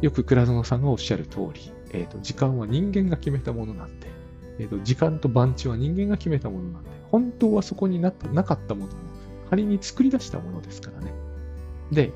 [0.00, 4.08] よく倉園さんがおっしゃる通り、えっ、ー、と、時間は人間が決めたものなんで、
[4.58, 8.98] えっ、と、時間と番地は人間が決めたものなんで、本当はそこになったなかったものも
[9.50, 11.12] 仮に作り出したものですからね。
[11.90, 12.12] で、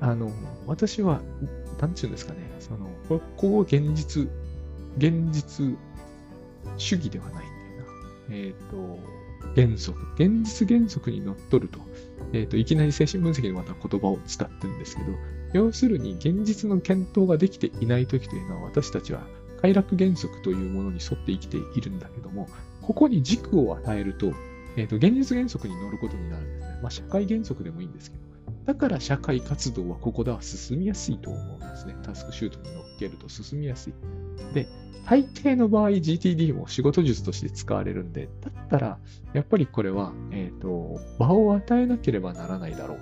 [0.00, 0.32] あの、
[0.66, 1.20] 私は、
[1.80, 4.28] なんちゅうんですかね、その、ここを現実、
[4.96, 5.76] 現実
[6.76, 8.36] 主義ではないんだよな。
[8.36, 8.98] えっ、ー、と、
[9.54, 11.78] 原則、現実原則にのっとると、
[12.32, 15.12] えっ、ー、と、いきなり精神分析のまた言葉を使ってるんですけど、
[15.52, 19.22] 要するに現実の検討ができていないときというのは私たちは
[19.60, 22.48] 快楽原則というものに沿って生きているんだけども、
[22.82, 24.32] ここに軸を与えると、
[24.76, 26.78] え、ー、と、現実原則に乗ることになるんですね。
[26.82, 28.22] まあ、社会原則でもいいんですけど、
[28.66, 31.96] だから社会活動はここでは進みやすいと思うんですね。
[32.02, 33.94] タスクシュートに乗っけると進みやすい。
[34.54, 34.66] で、
[35.06, 38.98] 大抵の場合 GTD も仕事術として使われるんで、だったら、
[39.32, 42.98] やっぱりこれは、え、ー、と、場を与えなければならないだろう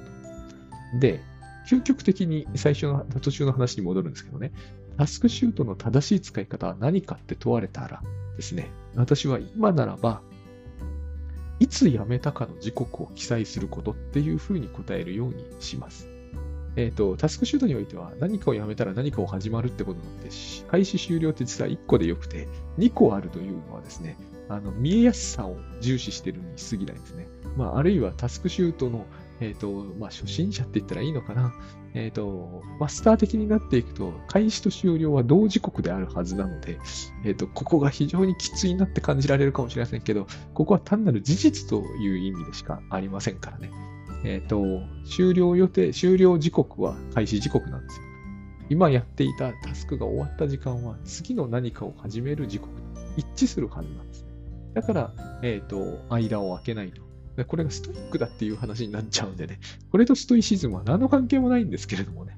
[0.93, 0.99] と。
[0.99, 1.21] で、
[1.69, 4.53] 究極的に最初の途中の話に戻るんですけどね、
[4.97, 8.03] タスクシュートの正しい使い方は何かって問われたら
[8.37, 10.23] ですね、私は今ならば、
[11.61, 16.09] いつ辞めたかの時刻を記載することっていうふうに答えるようにします。
[16.77, 20.31] えっ、ー、と、タスクシュートにおいては何かをやめたら何かを始まるってことなので、
[20.69, 24.17] 開始終了って実は1個でよくて、2個あるというのはですね、
[24.49, 27.27] あの、見えやすさを重視してるに過ぎないですね。
[27.57, 29.05] まあ、あるいはタスクシュートの、
[29.41, 31.55] えっ、ー、と、まあ、初心者って言ったらいいのかな。
[31.95, 36.79] えっ、ー、と、マスター的になっていくと、開始と終了は同時刻であるはずなので、
[37.25, 43.71] えっ、と、ここが非常にきついなって感じられるかもしれませんけど、ここは単なる事実という意味でしかありませんからね。
[44.25, 44.65] えっ、と、
[45.05, 48.09] 終了予定、終了時刻は開始時刻なんですよ。
[48.71, 52.83] 今やっていたタスクが終わった時間は次の何かを始める時刻と
[53.17, 54.29] 一致するはずなんですね。
[54.75, 57.08] だから、えっ、と、間を空けないと。
[57.45, 62.37] これがストイックだっていう話になっちゃうんでね、これとストイシズムは何の関係もないんですけれどもね、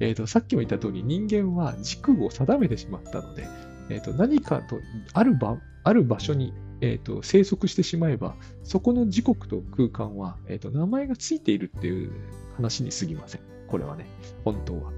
[0.00, 3.46] えっ、と、さっきも言った通り人間は軸を定めてしまったので、
[3.88, 4.80] えっ、と、何かと、
[5.12, 8.34] ある場、ある場所に、えっ、と、生息してしまえば、
[8.64, 12.12] そこの時刻と空間は、えっ、と、名前がついているっていう
[12.56, 13.40] 話に過ぎません。
[13.68, 14.06] これはね、
[14.44, 14.92] 本当は。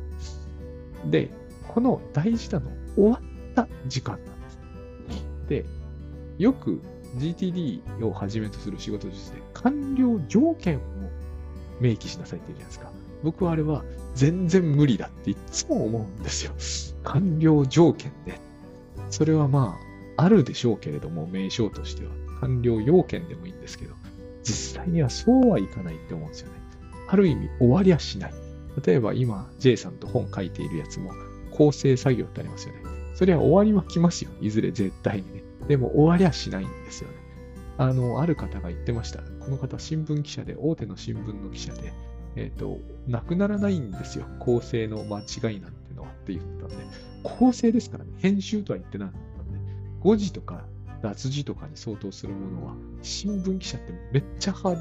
[1.11, 1.31] で、
[1.69, 4.59] この大事なの、終わった時間なんです。
[5.49, 5.64] で、
[6.38, 6.81] よく
[7.16, 10.81] GTD をはじめとする仕事術で完了条件を
[11.81, 12.90] 明記しなさいって言うじゃないですか。
[13.22, 16.53] 僕はあれは全然無理だっていつも思うんですよ。
[17.05, 18.38] 完了条件で。
[19.11, 19.79] それはま
[20.16, 22.11] あ、あるでしょうけれども、名称としては。
[22.40, 23.94] 完了要件でもいいんですけど、
[24.42, 26.55] 実際にはそうはいかないって思うんですよね。
[27.09, 28.35] ある意味終わりはしない。
[28.85, 31.12] 例えば今、J さんと本書いているやつも、
[31.53, 32.81] 構成作業ってありますよね。
[33.14, 34.31] それは終わりは来ますよ。
[34.40, 35.43] いずれ絶対にね。
[35.68, 37.16] でも終わりはしないんですよね。
[37.77, 39.20] あの、ある方が言ってました。
[39.40, 41.92] この方、新聞記者で、大手の新聞の記者で、
[42.37, 44.27] えっ、ー、と、なくならないんですよ。
[44.38, 46.77] 構成の間違いなんてのはって言ったんで、
[47.22, 49.59] 構成ですからね、編集とは言ってなかったんで、
[50.00, 50.64] 誤字とか
[51.03, 54.72] 脱字とかに相当するものは、新聞記者ってめっちゃハ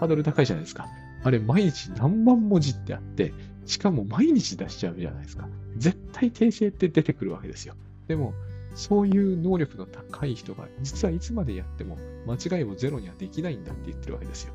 [0.00, 0.86] ードル高いじゃないですか。
[1.24, 3.32] あれ、毎日何万文字ってあって、
[3.66, 5.48] しかも毎日出しちゃうじゃないですか。
[5.76, 7.74] 絶対訂正って出てくるわけですよ。
[8.08, 8.34] でも、
[8.74, 14.54] そういう能力の高い人が、実はいつまでやっても間違いをゼロにはできないんだって言ってるわけですよ。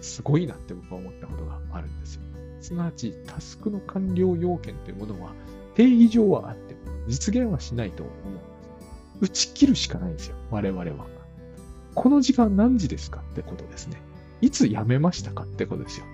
[0.00, 2.22] すごいなって僕は思ったことがあるんですよ。
[2.60, 5.32] すなわち、タスクの完了要件というものは、
[5.74, 8.46] 定義上はあっても、実現はしないと思うんです。
[9.20, 11.06] 打ち切るしかないんですよ、我々は。
[11.94, 14.00] この時間何時ですかってことですね。
[14.42, 16.06] いつ辞めましたかってことですよ。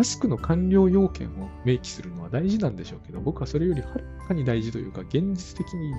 [0.00, 5.92] タスクの完了要件を明記するのは大事なんでしょうけど、僕はそれよりはるかに大事というか、現実的に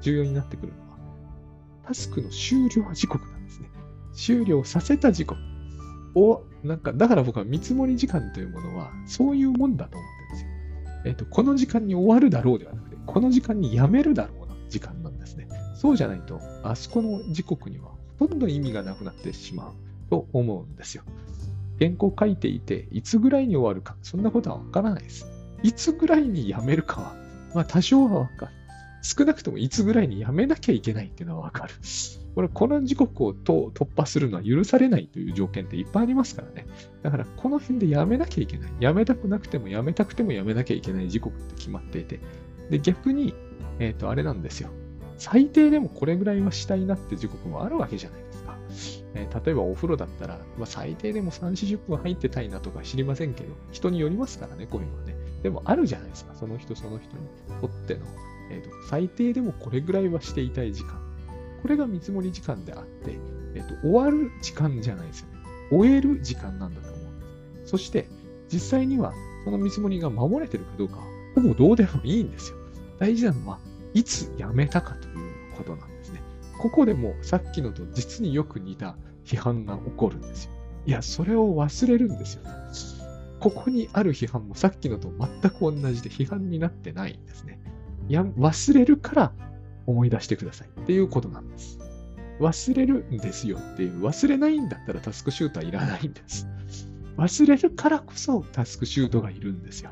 [0.00, 0.96] 重要になってくるのは、
[1.86, 3.68] タスクの終了時刻なんですね。
[4.14, 5.38] 終了させた時刻
[6.14, 11.02] を、なんか、だから僕は見積もり時間というものは、そういうもんだと思ってるんですよ。
[11.04, 15.48] えっ、と、この時間に終わるだろうではなくて、この時間に辞めるだろうな時間なんですね。
[15.74, 19.72] そうじゃないと、あそこの時刻にはほとんど意味がなくなってしまう
[20.08, 21.02] と思うんですよ。
[21.78, 25.26] 原稿書いていて、いつぐらいに終わるか、そんなことはわからないです。
[25.62, 27.16] いつぐらいに辞めるかは、
[27.54, 28.52] まあ多少はわかる。
[29.02, 31.74] 少なくともいつぐらいに辞めなきゃいけないっていうのはわかる。
[32.34, 36.66] これ、この時刻をと突破するのは許されないという条件っていっぱいありますからね。
[37.02, 38.70] だから、この辺で辞めなきゃいけない。
[38.80, 42.20] 辞めたくなくても辞めたくても辞めなきゃいけない時刻って決まっていて。
[42.70, 43.34] で、逆に、
[43.78, 44.70] えっ、ー、と、あれなんですよ。
[45.16, 48.20] 最低でもこれぐらいはしたいなって時刻もあるわけじゃない。
[49.14, 55.16] えー、例えばお風呂だったら、まあ、最低でも3、40分入ってたいなとか知りませんけど、人によりますからね、こういうのはね。
[55.42, 58.00] でもあるじゃないですか、その人その人にとっての、
[58.50, 61.00] えーと、最低でもこれぐらいはしていたい時間。
[61.62, 63.18] これが見積もり時間であって、
[63.54, 65.38] えーと、終わる時間じゃないですよね。
[65.70, 67.70] 終える時間なんだと思うんです。
[67.70, 68.08] そして、
[68.52, 69.12] 実際には
[69.44, 71.02] その見積もりが守れてるかどうかは、
[71.34, 72.56] ほぼどうでもいいんですよ。
[72.98, 73.58] 大事なのは、
[73.94, 75.87] いつ辞めたかということなんです。
[76.58, 80.52] ここでもさっきのと実によく似た批判が起こるんですよ。
[80.86, 82.42] いや、それを忘れるんですよ。
[83.40, 87.60] ここにある批判もさっきのと全く同じで批判になってないんですね。
[88.08, 89.32] いや、忘れるから
[89.86, 91.78] 思い出してくださいっていうことなんです。
[92.40, 96.48] 忘れるんですよっていう、忘れないんだったらタスクシュートはいらないんです。
[97.16, 99.90] 忘れるからこそタスクシュートがいるんですよ。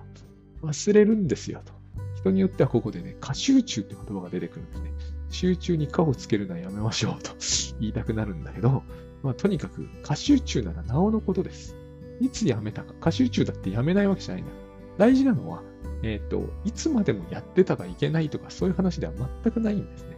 [0.62, 1.72] 忘れるんですよと。
[2.16, 4.92] 人によってはここでね、過集中って言葉が出てくるんですね。
[5.36, 7.32] 集中に過をつけるのはやめましょうと
[7.78, 8.82] 言いたくなるんだけど、
[9.22, 11.76] まあ、とにかく過集中ならなおのことです。
[12.20, 12.94] いつやめたか。
[13.00, 14.52] 過集中だってやめないわけじゃないんだ。
[14.96, 15.62] 大事なのは、
[16.02, 20.16] えっ、ー、と、いつまでもやってたがいけないとかそういう話では全くないんですね。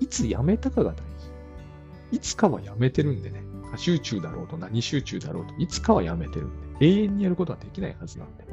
[0.00, 1.02] いつやめたかが大事。
[2.12, 3.42] いつかはやめてるんでね。
[3.70, 8.46] 過集中だろうと何集中だろうと、いつかはやめてるんで、永遠にやることはできないはずなんで。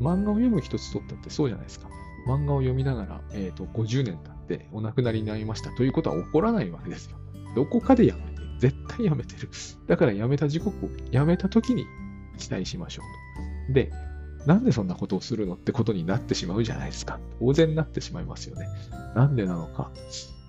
[0.00, 1.88] 漫画を読む一つとったってそうじゃないですか。
[2.26, 7.16] 漫画を読みながら、えっ、ー、と、50年経ってお亡くなりになりましたということは起こらないわけですよ。
[7.56, 8.46] どこかでやめてる。
[8.58, 9.48] 絶対やめてる。
[9.86, 11.84] だからやめた時刻を、やめた時に
[12.38, 13.74] 期待しましょうと。
[13.74, 13.90] で、
[14.46, 17.18] なんでそんなことをするのってことになってしまうじゃないですか。
[17.40, 18.68] 当然なってしまいますよね。
[19.14, 19.90] なんでなのか。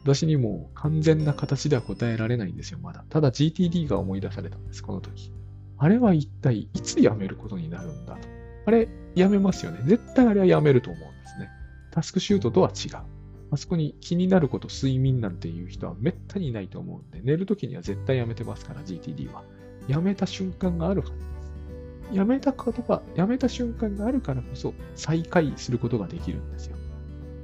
[0.04, 3.04] 私にも完全な形では答えられないんですよ、まだ。
[3.10, 5.34] ただ GTD が思い出されたんです、この時。
[5.80, 8.28] あれは一体いつ辞めることになるんだと。
[8.68, 9.80] あれ、やめますよね。
[9.86, 11.50] 絶対あれはやめると思うんですね。
[11.92, 13.17] タスクシュートとは違う。
[13.52, 19.44] あそこに気になること、睡眠なんていう人はめったにいないと思うんで、寝るときには絶対やめてますから、GTD は。
[19.88, 21.20] やめた瞬間があるはずで
[22.12, 22.16] す。
[22.16, 26.78] やめたことが、やめた瞬間があるからこそ再開することができるんですよ。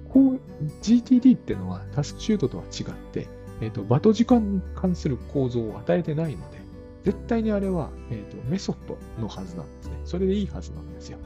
[0.10, 0.39] こう、
[0.82, 3.28] GTD ってのはタスクシュートとは違って、
[3.62, 6.58] えっ、ー、と、バト時間に関する構造を与えてないので、
[7.04, 9.99] 絶対にあれは、えっ、ー、と、メソッドのはずなんですね。
[10.06, 11.18] それでいいはずなんですよ。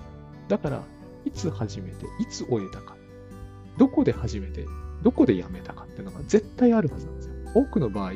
[0.47, 0.83] だから、
[1.25, 2.96] いつ始めて、いつ終えたか、
[3.77, 4.65] どこで始めて、
[5.03, 7.33] どこで辞めたかっていうのが絶対あるはずなんですよ。
[7.53, 8.11] 多くの場合、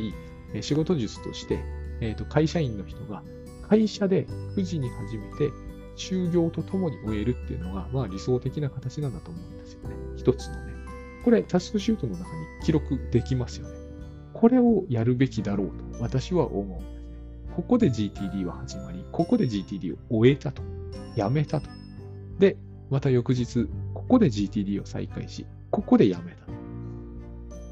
[0.61, 1.63] 仕事術として、
[2.01, 3.23] えーと、会社員の人が
[3.69, 4.25] 会社で
[4.57, 5.51] 9時に始めて、
[5.95, 9.95] 就業とともに終えるっていうのが、まあ理想的な形なんだと思うんですよね。
[10.17, 10.73] 一つのね。
[11.23, 13.75] これ、タスクシュートの中に記録できますよね。
[14.33, 17.15] これをやるべきだろうと私は思うんですね。
[17.55, 20.63] ここで GTD は始まり、ここで GTD を終えたと。
[21.15, 21.69] やめたと。
[22.39, 22.57] で、
[22.89, 23.67] また翌日、
[24.01, 26.41] ここで GTD を再開し、ここでやめた。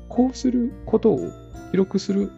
[0.08, 1.32] こうすることを
[1.72, 2.32] 記録する、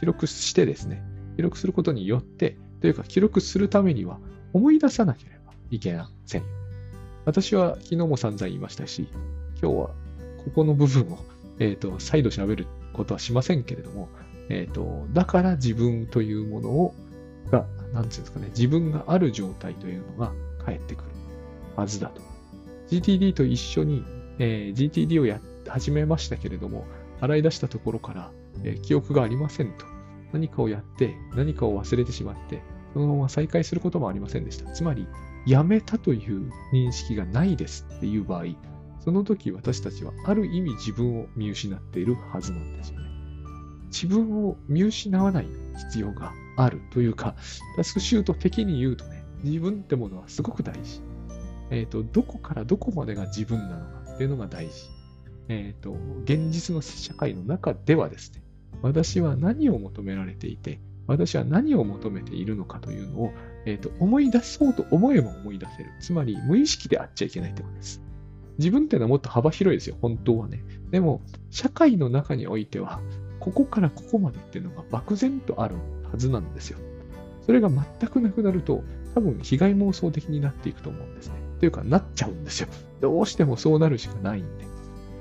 [0.00, 1.02] 記録してですね、
[1.36, 4.18] 記録することによって、というか記録するためには
[4.52, 6.44] 思い出さなければいけません。
[7.24, 9.08] 私は昨日も散々言いましたし、
[9.60, 9.90] 今日は
[10.44, 11.18] ここの部分を、
[11.58, 14.08] え、ー、と、再度喋ることはしませんけれども、
[14.48, 16.94] えっ、ー、と、だから自分というものを、
[17.50, 20.32] が、なんていうんですかね、自分がある状態というのが
[20.64, 21.10] 返ってくる
[21.76, 22.27] はずだと。
[22.90, 24.04] GTD と一緒に、
[24.38, 26.86] えー、GTD をや始めましたけれども、
[27.20, 28.30] 洗い出したところから、
[28.64, 29.86] えー、記憶がありませんと。
[30.32, 32.62] 何かをやって、何かを忘れてしまって、
[32.92, 34.70] そのまま再開することもありませんでした。
[34.72, 35.06] つまり、
[35.46, 38.44] やめたという認識がないですっていう場合、
[39.00, 43.08] その時私たちはある意味自分を見失っているはずなんですよね。
[43.86, 45.48] 自分を見失わない
[45.90, 47.34] 必要があるというか、
[47.76, 51.00] タスクシュート的に言うとね、自分ってものはすごく大事。
[51.70, 54.90] え、ー、と、どこからどこまでが自分なのかっていうのが大事。
[55.48, 58.42] え、ー、と、現実の社会の中ではですね、
[58.82, 63.32] 私は何を求められていて、私は何を求めているのかというのを、
[63.64, 65.90] えーと、思い出そうと思えば思い出せる。
[66.00, 68.02] つまり、無意識であっちゃいけないってことです。
[68.58, 70.62] 自分っていうのはもっと幅広いですよ、本当はね。
[70.90, 73.00] でも、社会の中においては、
[73.40, 75.76] ここからここまでっていうのが漠然とある
[76.10, 76.78] はずなんですよ。
[77.46, 78.82] それが全くなくなると、
[79.14, 81.37] 多分被害妄想的になっていくと思うんですね。
[81.58, 82.68] というか、なっちゃうんですよ。
[83.00, 84.66] どうしてもそうなるしかないんで。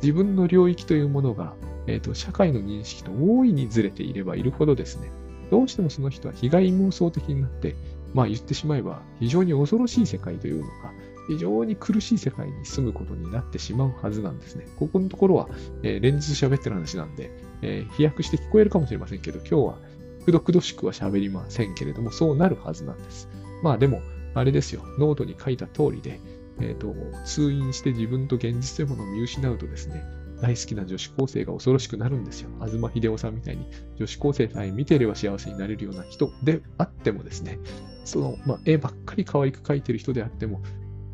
[0.01, 1.55] 自分の領域というものが、
[1.87, 5.09] えーと、社会の認識と大いにずれていればいるほどですね、
[5.49, 7.75] どうしてもその人は被害妄想的になって、
[8.13, 10.91] まあ言ってしまえば非常に恐ろしい世界というのか、
[11.27, 14.65] 非常に苦しい世界に住むことになってしまうはずなんですね。
[14.77, 15.49] ここのところは、
[15.83, 17.31] えー、連日喋ってる話なんで、
[17.61, 19.77] えー、飛躍して聞こえるかもしれませんけど、今日は
[20.25, 23.29] くどくどしくは喋りませんけれども、そうなるはずなんです。
[23.63, 24.01] まあでも、
[24.39, 26.19] あれですよ、ノートに書いた通りで、
[26.59, 30.03] えっ、ー、と、通院して自分と現実というものを見失うとですね、
[30.41, 32.49] 大好きな女子高生が恐ろしくなるんですよ。
[32.71, 33.65] 東秀夫さんみたいに
[33.97, 37.59] 女子高生さえ見てれば幸せになれるような人であってもですね、
[38.05, 40.61] その、まあ、絵ばっかり可愛く描いてる人であっても、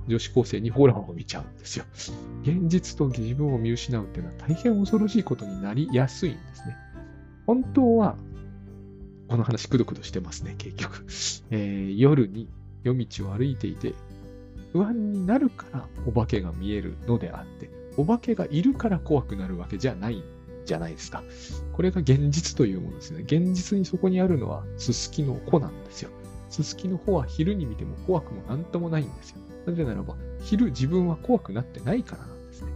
[0.08, 1.86] 女子高生にホラーを見ちゃうんですよ。
[2.42, 6.76] 現実と自分を見失うっていうのは大変恐ろしいことになりやすいんですね。
[7.46, 8.18] 本当は、
[9.30, 11.06] この話くどくどしてますね、結局。
[11.52, 12.50] えー、夜に
[12.84, 13.94] 夜道を歩いていて、
[14.72, 20.24] 不安になるからお化けが見えるのであって、お化けがいるから怖くなるわけじゃない
[20.66, 21.24] じゃないですか。
[21.74, 23.22] これが現実というものですね。
[23.22, 26.10] 現実にそこにあるのはすすきの穂なんですよ。
[26.50, 29.38] すすきの穂は昼に見ても怖くもなんともないんですよ。
[29.66, 32.72] なぜならば、昼自分は怖くなってないからなんですね。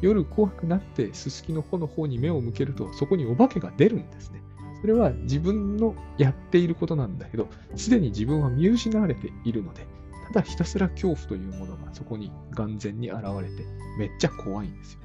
[0.00, 4.41] 夜怖くなってすすきの穂の方に目を向けると、そこにお化けが出るんですね。
[4.82, 9.86] それは自分のやっていることなんだけど、すでに自分は見失われているので、
[10.26, 13.64] ただひたすら恐怖というものがそこに眼前に現れて、
[13.96, 15.00] めっちゃ怖いんですよ。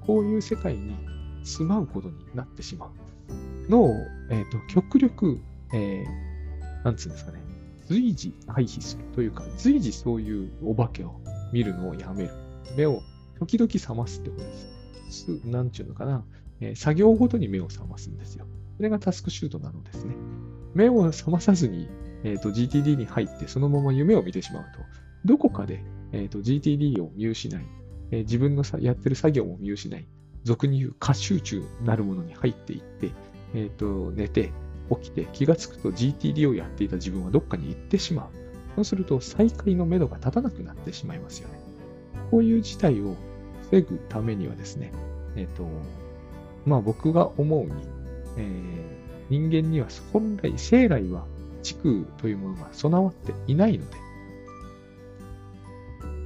[0.00, 0.96] こういう世界に
[1.44, 3.94] 住まうことになってしまうのを、
[4.30, 5.40] えっ、ー、と、極力、
[5.72, 7.40] えー、なんつうんですかね、
[7.86, 11.20] 随時回避するというか、随時そういうお化けを
[11.52, 12.30] 見るのをやめる。
[12.76, 13.00] 目を
[13.38, 14.52] 時々覚ますってことで
[15.12, 15.28] す。
[15.44, 16.24] なんちゅうのかな、
[16.60, 18.46] えー、作業ごとに目を覚ますんですよ。
[18.80, 20.16] それがタスクシュートなのですね。
[20.72, 21.90] 目を覚まさずに、
[22.24, 24.80] えーと、GTD に入ってそのまま夢を見てしまうと、
[25.26, 27.66] どこかで、えーと、GTD を見失い、
[28.10, 30.08] えー、自分のやってる作業も見失い、
[30.44, 33.10] 俗に言う過集中なるものに入っていって、
[33.52, 34.50] えーと、寝て、
[34.88, 38.28] 起きて気がつくと GTD をやっていた自分はどっかに行ってしまう。
[38.76, 41.60] そうすると再開の目処が立たなくなってしまいますよね。
[42.30, 43.14] こういう事態を
[43.70, 44.90] 防ぐためにはですね、
[45.36, 45.68] えっ、ー、と、
[46.64, 47.99] まあ僕が思うに、
[48.36, 51.24] えー、人間には本来、生来は
[51.62, 53.96] 地区というものが備わっていないので、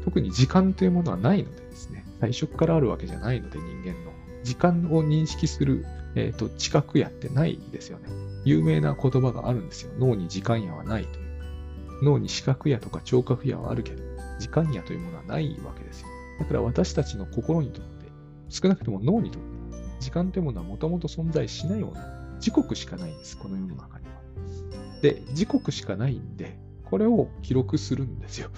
[0.05, 5.85] 特に時間というものはないのでですね、最初からあるわけじゃないので人間の時間を認識する、
[6.15, 8.09] えーと、知覚やってないですよね。
[8.45, 9.93] 有名な言葉があるんですよ。
[9.99, 11.25] 脳に時間やはないという。
[12.05, 14.03] 脳に視覚やとか聴覚やはあるけど、
[14.39, 16.09] 時間やというものはないわけですよ。
[16.39, 18.07] だから私たちの心にとって、
[18.51, 19.54] 少なくとも脳にとって、
[20.05, 21.97] 時間というものはもともと存在しないもの
[22.39, 24.13] 時刻しかないんです、この世の中には。
[25.01, 28.51] で、時刻しかないんで、これを記録するんですよ。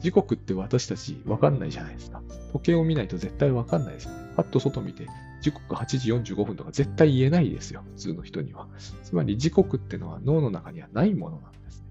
[0.00, 2.22] 時刻って私たちわかんないじゃないですか。
[2.54, 4.32] 時計を見ないと絶対わかんないですよね。
[4.34, 5.06] パッと外見て、
[5.42, 7.82] 時刻8時45分とか絶対言えないですよ。
[7.96, 8.66] 普通の人には。
[9.02, 11.86] つまり時刻ってのは脳の中にはないものなんですね。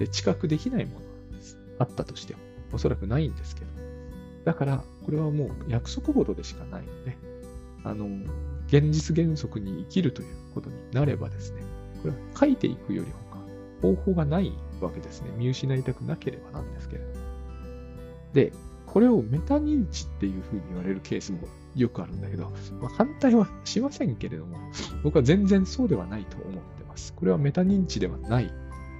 [0.00, 1.58] で、知覚できないものなんです。
[1.78, 2.40] あったとしても。
[2.72, 3.66] おそらくないんですけど。
[4.44, 7.16] だから、これはもう約束事でしかないので、
[7.84, 8.06] あの、
[8.66, 11.62] 現実原則に生きるということになればですね、
[12.02, 13.38] これは書いていくより他、
[13.82, 15.30] 方法がないわけですね。
[15.36, 17.14] 見失いたくなければなんですけれども。
[18.32, 18.52] で、
[18.86, 21.38] これをメタ認知っていうふうに言われるケースも
[21.76, 22.50] よくあるんだけど、
[22.80, 24.56] まあ、反対はしませんけれども、
[25.02, 27.12] 僕は全然そうではないと思ってます。
[27.14, 28.52] これはメタ認知ではない。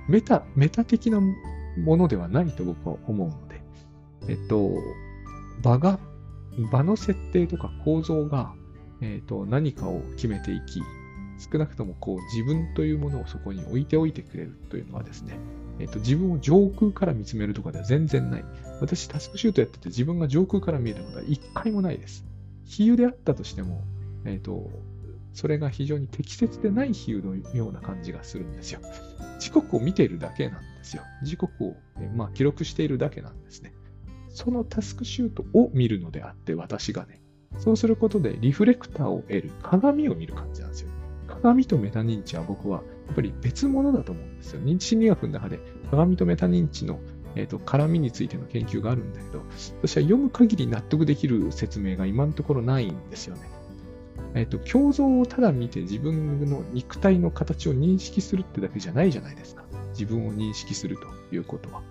[0.08, 3.62] メタ、メタ的なものではないと僕は思うので、
[4.28, 4.70] えっと、
[5.62, 5.98] 場が、
[6.70, 8.54] 場の設定とか構造が、
[9.00, 10.82] えっと、何かを決めていき、
[11.38, 15.38] 少なくともこう自分というものをそこに置いておいてくれるというのはですね、
[15.78, 18.44] えっと、自分を上空から見つめるとかでは全然ない。
[18.80, 22.24] 私、タスクシュートやってて自分が上空から見えたことは一回もないです。
[22.66, 23.82] 比喩であったとしても、
[24.26, 24.70] えっと、
[25.32, 28.80] それが非常に適切でない比喩のような感じがするんですよ。
[29.38, 31.02] 時刻を見ているだけなんですよ。
[31.22, 31.76] 時刻を、
[32.14, 33.72] まあ、記録しているだけなんですね。
[34.28, 37.22] そのタスクシュートを見るのであって、私がね、
[37.58, 40.90] そうすることでリフレクターを得る鏡を見る感じなんですよ。
[41.26, 44.60] 鏡とメタ認知は僕はやっぱり別物だと思うんですよ。
[44.60, 45.58] 認知心理学の中で
[45.90, 47.00] 鏡とメタ認知の、
[47.34, 49.42] えーと、絡みについての研究があるんだけど、
[49.82, 53.42] 私は読む限り納得できる説明が今のところないんですよね。
[54.34, 59.64] えっ、ー、と、胸像をただ見て自分の肉体の形を認識するってだけじゃないじゃないですか。
[59.92, 61.82] 自分を認識するということは。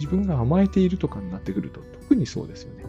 [0.00, 2.84] 自分が甘えているとかになってくると、特にそうですよね。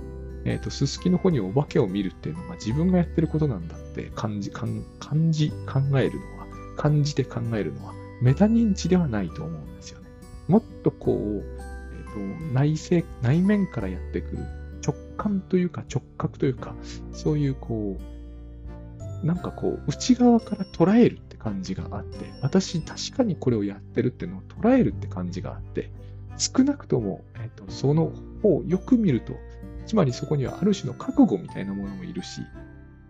[0.47, 4.85] えっ、ー、と、すすきの方にお化けを見るっていうのが自分がやってることなんだって感じ、感
[5.29, 10.07] じ、考えるのは、感じて考えるのは、メタ認知ではないと思うんですよね。
[10.47, 14.45] もっとこう、え、ー、と、内政、内面からやってくる
[14.81, 16.73] 直感というか直覚というか、
[17.11, 25.91] そういうこう、なんかこう、内側から捉えるって感じがあって、私確かにこれをやってるっていうのを捉えるって感じがあって、
[26.37, 29.33] 少なくとも、えっ、ー、と、その方をよく見ると、
[29.87, 32.41] つまりそこにはある種の覚悟みたいなものもいるし、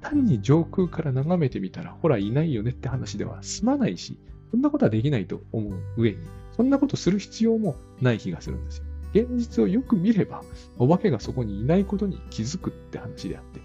[0.02, 4.18] 単に上空から眺めてみたら、ほら、いないよねって話では済まないし、
[4.52, 6.18] そんなことはできないと思う上に、
[6.56, 8.84] そんなことする必要もない気がするんですよ。
[9.14, 10.44] 現実をよく見れば、
[10.78, 13.62] お化けがそこにいないことに気づくって話であって、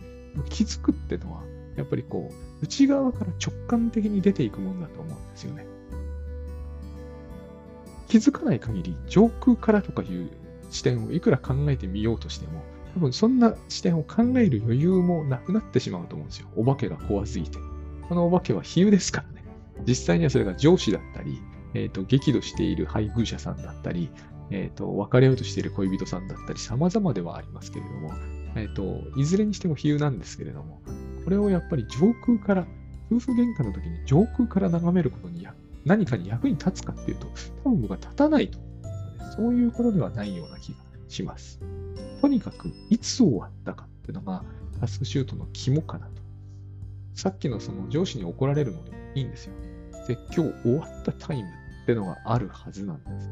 [0.49, 1.43] 気づくってのは、
[1.77, 5.67] やっぱりこう、内側から直感的に出ていくものだと思うんですよね。
[8.09, 10.31] 気づかない限り、上空からとかいう
[10.71, 12.63] 視点をいくら考えてみようとしても、
[12.95, 16.49] 多分そんな視点を考える余裕もなくなってしまうと思うんですよ。
[16.57, 17.59] お化けが怖すぎて。
[18.09, 19.45] このお化けは比喩ですからね。
[19.87, 21.41] 実際にはそれが上司だったり、
[21.75, 24.11] えっ、ー、と、激怒している配偶者さんだったり、
[24.51, 28.13] えっ、ー、と、別れようとしている恋人さんだったり、様々ではありますけれども、
[28.55, 30.83] えっ、ー、と、いずれにしても比喩なんですけれども、
[31.25, 32.67] これをやっぱり上空から、
[33.11, 35.47] 夫婦喧嘩の時に上空から眺めることに
[35.85, 37.27] 何かに役に立つかっていうと、
[37.65, 38.59] 多分僕は立たないと。
[39.37, 40.79] そういうことではないような気が
[41.13, 41.61] します。
[42.21, 44.45] とにかく、いつ終わったかっていうのが、
[44.81, 46.23] タスクシュートの肝かなと。
[47.15, 49.55] さっきのその上司に怒られるのでもいいんですよ。
[50.09, 53.31] で、今日終わったタイムってのがあるはずなんです。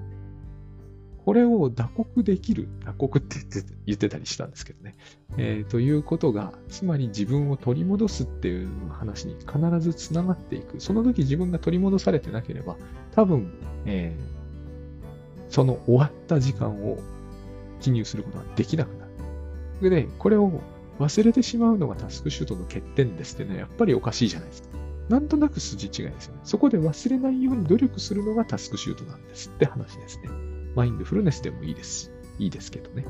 [1.25, 4.97] これを打刻できる、打刻って言って言ってたりしたんですけどね。
[5.37, 10.81] えー、ということが、つまり自分を取り戻すっていう話に必ずつながっていく。
[10.81, 12.77] その時自分が取り戻されてなければ、
[13.15, 13.53] 多分、
[13.85, 16.99] えー、その終わった時間を
[17.81, 19.07] 記入することができなくな
[19.81, 19.91] る。
[19.91, 20.61] で、これを
[20.99, 24.69] 忘れてしまうのがタスクシュートの欠点ですってね、やっぱりおかしいじゃないですか。
[25.09, 26.41] なんとなく筋違いですよね。
[26.45, 30.29] そこで忘れないように努力するのがタスクシュートなんですって話ですね。
[30.77, 32.13] マインドフルネスでもいいです。
[32.39, 33.05] いいですけどね。